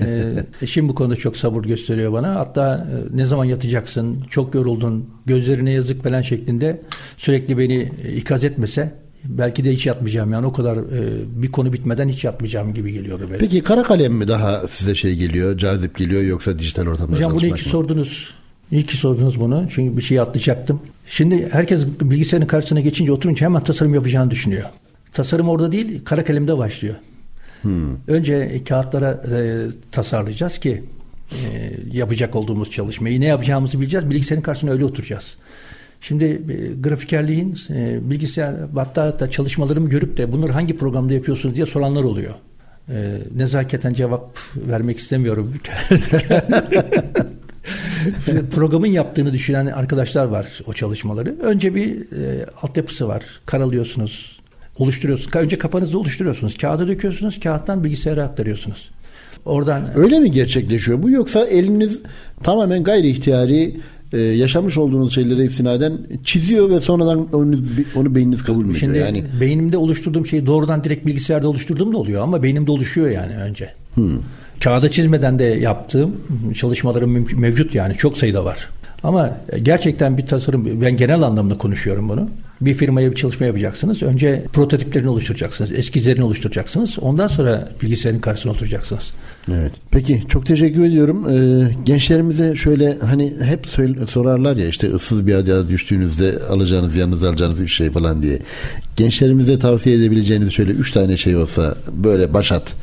[0.00, 0.24] E,
[0.62, 2.34] eşim bu konuda çok sabır gösteriyor bana.
[2.34, 6.82] Hatta e, ne zaman yatacaksın, çok yoruldun, gözlerine yazık falan şeklinde
[7.16, 8.94] sürekli beni e, ikaz etmese
[9.24, 10.32] belki de hiç yatmayacağım.
[10.32, 13.38] Yani o kadar e, bir konu bitmeden hiç yatmayacağım gibi geliyordu böyle.
[13.38, 17.40] Peki kara kalem mi daha size şey geliyor, cazip geliyor yoksa dijital ortamda Hocam bunu
[17.40, 17.56] ki mı?
[17.58, 18.37] sordunuz.
[18.72, 19.66] İyi ki sordunuz bunu.
[19.70, 20.80] Çünkü bir şey atlayacaktım.
[21.06, 24.64] Şimdi herkes bilgisayarın karşısına geçince oturunca hemen tasarım yapacağını düşünüyor.
[25.12, 26.94] Tasarım orada değil, kara kalemde başlıyor.
[28.06, 30.84] Önce kağıtlara e, tasarlayacağız ki
[31.32, 34.10] e, yapacak olduğumuz çalışmayı ne yapacağımızı bileceğiz.
[34.10, 35.36] Bilgisayarın karşısına öyle oturacağız.
[36.00, 41.66] Şimdi e, grafikerliğin e, bilgisayar hatta, hatta çalışmalarımı görüp de bunları hangi programda yapıyorsunuz diye
[41.66, 42.34] soranlar oluyor.
[42.88, 45.54] E, nezaketen cevap vermek istemiyorum.
[48.54, 51.36] Programın yaptığını düşünen arkadaşlar var o çalışmaları.
[51.42, 53.24] Önce bir e, altyapısı var.
[53.46, 54.38] Karalıyorsunuz,
[54.78, 55.36] oluşturuyorsunuz.
[55.36, 56.56] Önce kafanızda oluşturuyorsunuz.
[56.56, 58.90] Kağıda döküyorsunuz, kağıttan bilgisayara aktarıyorsunuz.
[59.44, 62.02] Oradan Öyle mi gerçekleşiyor bu yoksa eliniz
[62.42, 63.76] tamamen gayri ihtiyari
[64.12, 67.56] e, yaşamış olduğunuz şeylere istinaden çiziyor ve sonradan onu,
[67.96, 68.80] onu beyniniz kabul mü ediyor?
[68.80, 73.36] Şimdi Yani beynimde oluşturduğum şeyi doğrudan direkt bilgisayarda oluşturduğum da oluyor ama beynimde oluşuyor yani
[73.36, 73.70] önce.
[74.64, 76.16] Kağıda çizmeden de yaptığım
[76.54, 78.68] çalışmalarım mevcut yani çok sayıda var.
[79.02, 82.30] Ama gerçekten bir tasarım, ben genel anlamda konuşuyorum bunu.
[82.60, 84.02] Bir firmaya bir çalışma yapacaksınız.
[84.02, 86.98] Önce prototiplerini oluşturacaksınız, eskizlerini oluşturacaksınız.
[86.98, 89.12] Ondan sonra bilgisayarın karşısına oturacaksınız.
[89.52, 89.72] Evet.
[89.90, 91.26] Peki çok teşekkür ediyorum.
[91.30, 93.66] Ee, gençlerimize şöyle hani hep
[94.06, 98.38] sorarlar ya işte ıssız bir adaya düştüğünüzde alacağınız yanınıza alacağınız üç şey falan diye.
[98.96, 102.74] Gençlerimize tavsiye edebileceğiniz şöyle üç tane şey olsa böyle başat.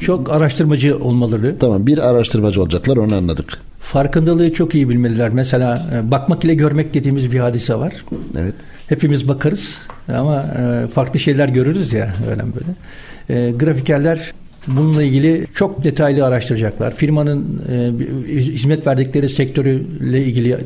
[0.00, 3.58] Çok araştırmacı olmaları, Tamam bir araştırmacı olacaklar onu anladık.
[3.80, 5.30] farkındalığı çok iyi bilmeliler.
[5.30, 7.92] Mesela e, bakmak ile görmek dediğimiz bir hadise var.
[8.38, 8.54] Evet.
[8.88, 9.78] Hepimiz bakarız
[10.14, 13.46] ama e, farklı şeyler görürüz ya öyle böyle.
[13.46, 14.32] E, grafikerler
[14.66, 16.94] bununla ilgili çok detaylı araştıracaklar.
[16.94, 17.90] Firmanın e,
[18.34, 20.58] hizmet verdikleri sektörüyle ilgili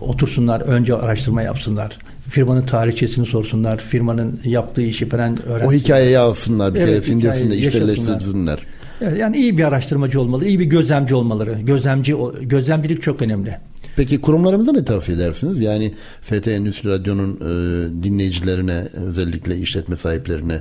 [0.00, 1.98] otursunlar, önce araştırma yapsınlar.
[2.28, 5.78] Firmanın tarihçesini sorsunlar, firmanın yaptığı işi falan O öğrensinler.
[5.80, 7.56] hikayeyi alsınlar bir Evet, kere hikayeyi yaşasınlar.
[7.56, 8.58] içselleştirsinler.
[9.00, 11.58] Evet, Yani iyi bir araştırmacı olmalı, iyi bir gözlemci olmaları.
[11.60, 13.56] Gözlemci gözlemcilik çok önemli.
[13.96, 15.60] Peki kurumlarımıza ne tavsiye edersiniz?
[15.60, 20.60] Yani ST Endüstri Radyo'nun e, dinleyicilerine özellikle işletme sahiplerine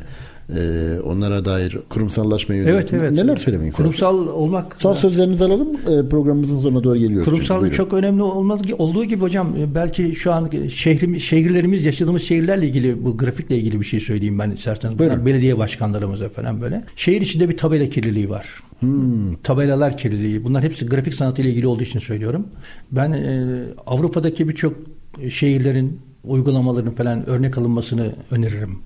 [0.50, 3.12] e, onlara dair kurumsallaşmayı Evet evet.
[3.12, 4.00] neler söylemek istersiniz?
[4.00, 5.68] Kurumsal olmak Son sözlerinizi alalım.
[5.76, 7.26] E, programımızın sonuna doğru geliyoruz.
[7.26, 7.32] çünkü.
[7.32, 7.78] Kurumsallık Buyurun.
[7.78, 13.06] çok önemli olmaz olduğu gibi hocam e, belki şu an şehrim, şehirlerimiz yaşadığımız şehirlerle ilgili
[13.06, 15.00] bu grafikle ilgili bir şey söyleyeyim ben isterseniz.
[15.00, 15.26] Buyurun.
[15.26, 16.84] Belediye başkanlarımıza falan böyle.
[16.96, 18.46] Şehir içinde bir tabela kirliliği var.
[18.80, 19.36] Hmm.
[19.36, 20.44] Tabelalar kirliliği.
[20.44, 22.48] Bunlar hepsi grafik sanatıyla ilgili olduğu için söylüyorum.
[22.92, 23.44] Ben e,
[23.88, 24.74] Avrupa'daki birçok
[25.30, 28.80] şehirlerin uygulamalarının falan örnek alınmasını öneririm.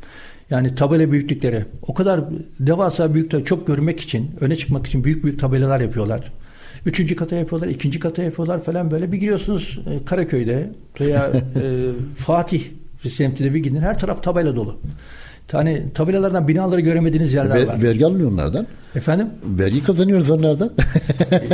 [0.49, 2.21] Yani tabela büyüklükleri o kadar
[2.59, 6.31] devasa büyük çok görmek için, öne çıkmak için büyük büyük tabelalar yapıyorlar.
[6.85, 9.11] Üçüncü kata yapıyorlar, ikinci kata yapıyorlar falan böyle.
[9.11, 10.69] Bir giriyorsunuz e, Karaköy'de
[11.01, 11.27] veya
[11.63, 12.63] e, Fatih
[13.09, 14.79] semtinde bir gidin her taraf tabela dolu.
[15.47, 17.81] Tane tabelalardan binaları göremediğiniz yerler Ver, var.
[17.83, 18.67] vergi alınıyor onlardan.
[18.95, 19.27] Efendim?
[19.43, 20.71] Vergi kazanıyoruz onlardan.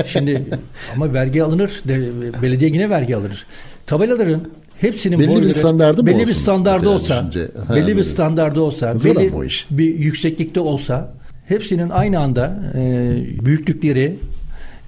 [0.05, 0.43] Şimdi
[0.95, 1.81] ama vergi alınır.
[1.87, 2.01] De,
[2.41, 3.45] belediye yine vergi alır.
[3.85, 4.41] Tabelaların
[4.81, 7.15] hepsinin Belli bir boyları- standardı mı belli bir olsun standardı mesela olsa?
[7.67, 9.65] Ha, belli bir standardı olsa, Zor belli iş.
[9.71, 11.13] bir yükseklikte olsa,
[11.47, 13.11] hepsinin aynı anda e,
[13.45, 14.15] büyüklükleri,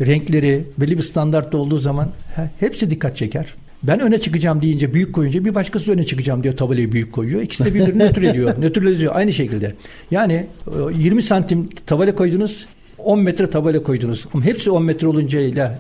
[0.06, 3.46] renkleri belli bir standartta olduğu zaman he- hepsi dikkat çeker.
[3.84, 7.42] Ben öne çıkacağım deyince büyük koyunca bir başkası öne çıkacağım diyor tabelayı büyük koyuyor.
[7.42, 8.54] İkisi de birbirini nötr ediyor.
[8.62, 9.74] Nötralize aynı şekilde.
[10.12, 10.34] Yani
[10.68, 12.66] e, 20 santim tabela koydunuz
[13.08, 14.26] 10 metre tabela koydunuz.
[14.34, 15.80] Ama hepsi 10 metre olunca ile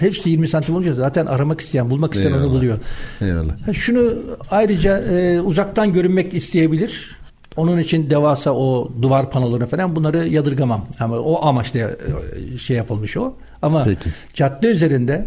[0.00, 2.54] hepsi 20 santim olunca zaten aramak isteyen, bulmak isteyen onu Eyvallah.
[2.54, 2.78] buluyor.
[3.20, 3.72] Eyvallah.
[3.72, 4.14] Şunu
[4.50, 7.16] ayrıca e, uzaktan görünmek isteyebilir.
[7.56, 10.86] Onun için devasa o duvar panolarını falan bunları yadırgamam.
[11.00, 13.34] Ama o amaçla e, şey yapılmış o.
[13.62, 14.10] Ama Peki.
[14.34, 15.26] cadde üzerinde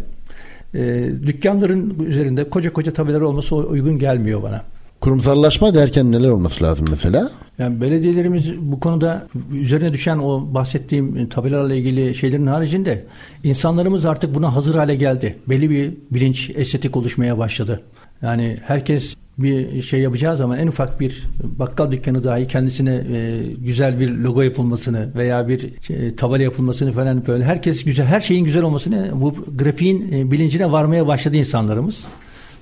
[0.74, 0.80] e,
[1.26, 4.62] dükkanların üzerinde koca koca tabelalar olması uygun gelmiyor bana.
[5.02, 7.30] Kurumsallaşma derken neler olması lazım mesela?
[7.58, 13.04] Yani belediyelerimiz bu konuda üzerine düşen o bahsettiğim tabelalarla ilgili şeylerin haricinde
[13.44, 15.38] insanlarımız artık buna hazır hale geldi.
[15.48, 17.82] Belli bir bilinç, estetik oluşmaya başladı.
[18.22, 24.00] Yani herkes bir şey yapacağı zaman en ufak bir bakkal dükkanı dahi kendisine e, güzel
[24.00, 28.62] bir logo yapılmasını veya bir e, tabela yapılmasını falan böyle herkes güzel her şeyin güzel
[28.62, 32.04] olmasını bu grafiğin e, bilincine varmaya başladı insanlarımız.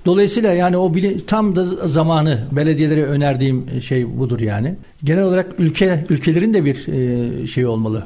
[0.06, 0.92] Dolayısıyla yani o
[1.26, 4.74] tam da zamanı belediyelere önerdiğim şey budur yani.
[5.04, 8.04] Genel olarak ülke ülkelerin de bir e, şey olmalı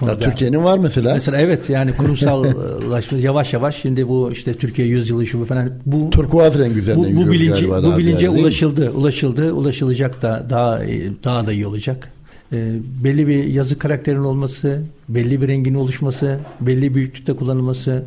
[0.00, 0.18] bu Ya.
[0.18, 1.14] Türkiye'nin var mesela.
[1.14, 6.10] Mesela evet yani kurumsallaşma yavaş yavaş şimdi bu işte Türkiye yüzyılı şu bu falan bu
[6.10, 8.40] Turkuaz rengi üzerinden bu, bu bilinci bu bilince mi?
[8.40, 10.80] ulaşıldı, ulaşıldı, ulaşılacak da daha
[11.24, 12.12] daha da iyi olacak.
[12.52, 12.72] Ee,
[13.04, 18.04] belli bir yazı karakterin olması, belli bir rengin oluşması, belli büyüklükte kullanılması.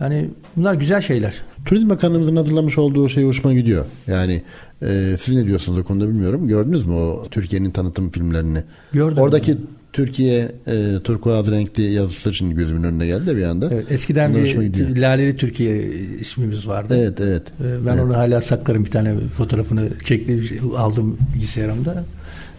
[0.00, 1.34] Yani bunlar güzel şeyler.
[1.64, 3.84] Turizm Bakanlığımızın hazırlamış olduğu şey hoşuma gidiyor.
[4.06, 4.42] Yani
[4.82, 6.48] e, siz ne diyorsunuz o konuda bilmiyorum.
[6.48, 8.62] Gördünüz mü o Türkiye'nin tanıtım filmlerini?
[8.92, 9.22] Gördüm.
[9.22, 9.56] Oradaki
[9.92, 13.68] Türkiye e, turkuaz renkli yazısı şimdi gözümün önüne geldi de bir anda.
[13.72, 14.96] Evet, eskiden Bunlar bir.
[14.96, 15.88] Laleli Türkiye
[16.20, 16.96] ismimiz vardı.
[16.98, 17.42] Evet evet.
[17.60, 18.04] Ee, Ben Evet.
[18.04, 20.44] onu hala saklarım bir tane fotoğrafını çektim
[20.76, 22.04] aldım bilgisayarımda.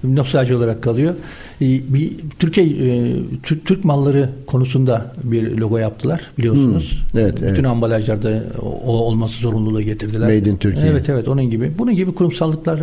[0.03, 1.13] Nostalji olarak kalıyor.
[1.61, 7.03] Ee, Bir Türkiye e, Türk, malları konusunda bir logo yaptılar biliyorsunuz.
[7.11, 7.65] Hmm, evet, Bütün evet.
[7.65, 10.21] ambalajlarda o olması zorunluluğu getirdiler.
[10.37, 10.85] Made in Türkiye.
[10.87, 11.71] Evet evet onun gibi.
[11.77, 12.79] Bunun gibi kurumsallıklar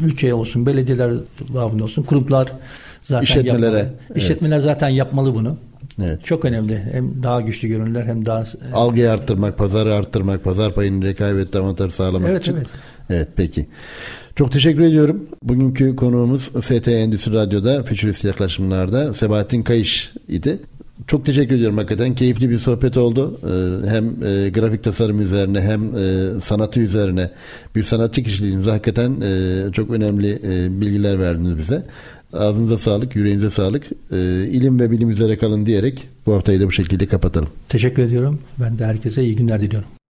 [0.00, 1.12] ülkeye olsun, belediyeler
[1.48, 2.52] bağımlı olsun, kurumlar
[3.02, 3.94] zaten İşletmelere, yapmalı.
[4.10, 4.22] evet.
[4.22, 5.56] İşletmeler zaten yapmalı bunu.
[6.02, 6.24] Evet.
[6.24, 6.82] Çok önemli.
[6.92, 8.44] Hem daha güçlü görünürler hem daha
[8.74, 12.56] Algıyı arttırmak, pazarı arttırmak, pazar payını rekabette avantaj sağlamak Evet, için.
[12.56, 12.66] evet.
[13.10, 13.66] Evet peki.
[14.36, 15.26] Çok teşekkür ediyorum.
[15.42, 20.58] Bugünkü konuğumuz ST Endüstri Radyo'da Fütürist Yaklaşımlar'da Sebahattin Kayış idi.
[21.06, 22.14] Çok teşekkür ediyorum hakikaten.
[22.14, 23.40] Keyifli bir sohbet oldu.
[23.42, 27.30] Ee, Hem e, grafik tasarım üzerine hem e, sanatı üzerine
[27.76, 30.38] bir sanatçı kişiliğinize hakikaten e, çok önemli
[30.80, 31.86] bilgiler verdiniz bize.
[32.32, 33.84] Ağzınıza sağlık, yüreğinize sağlık.
[34.50, 37.48] İlim ve bilim üzere kalın diyerek bu haftayı da bu şekilde kapatalım.
[37.68, 38.40] teşekkür ediyorum.
[38.60, 39.88] Ben de herkese iyi günler diliyorum.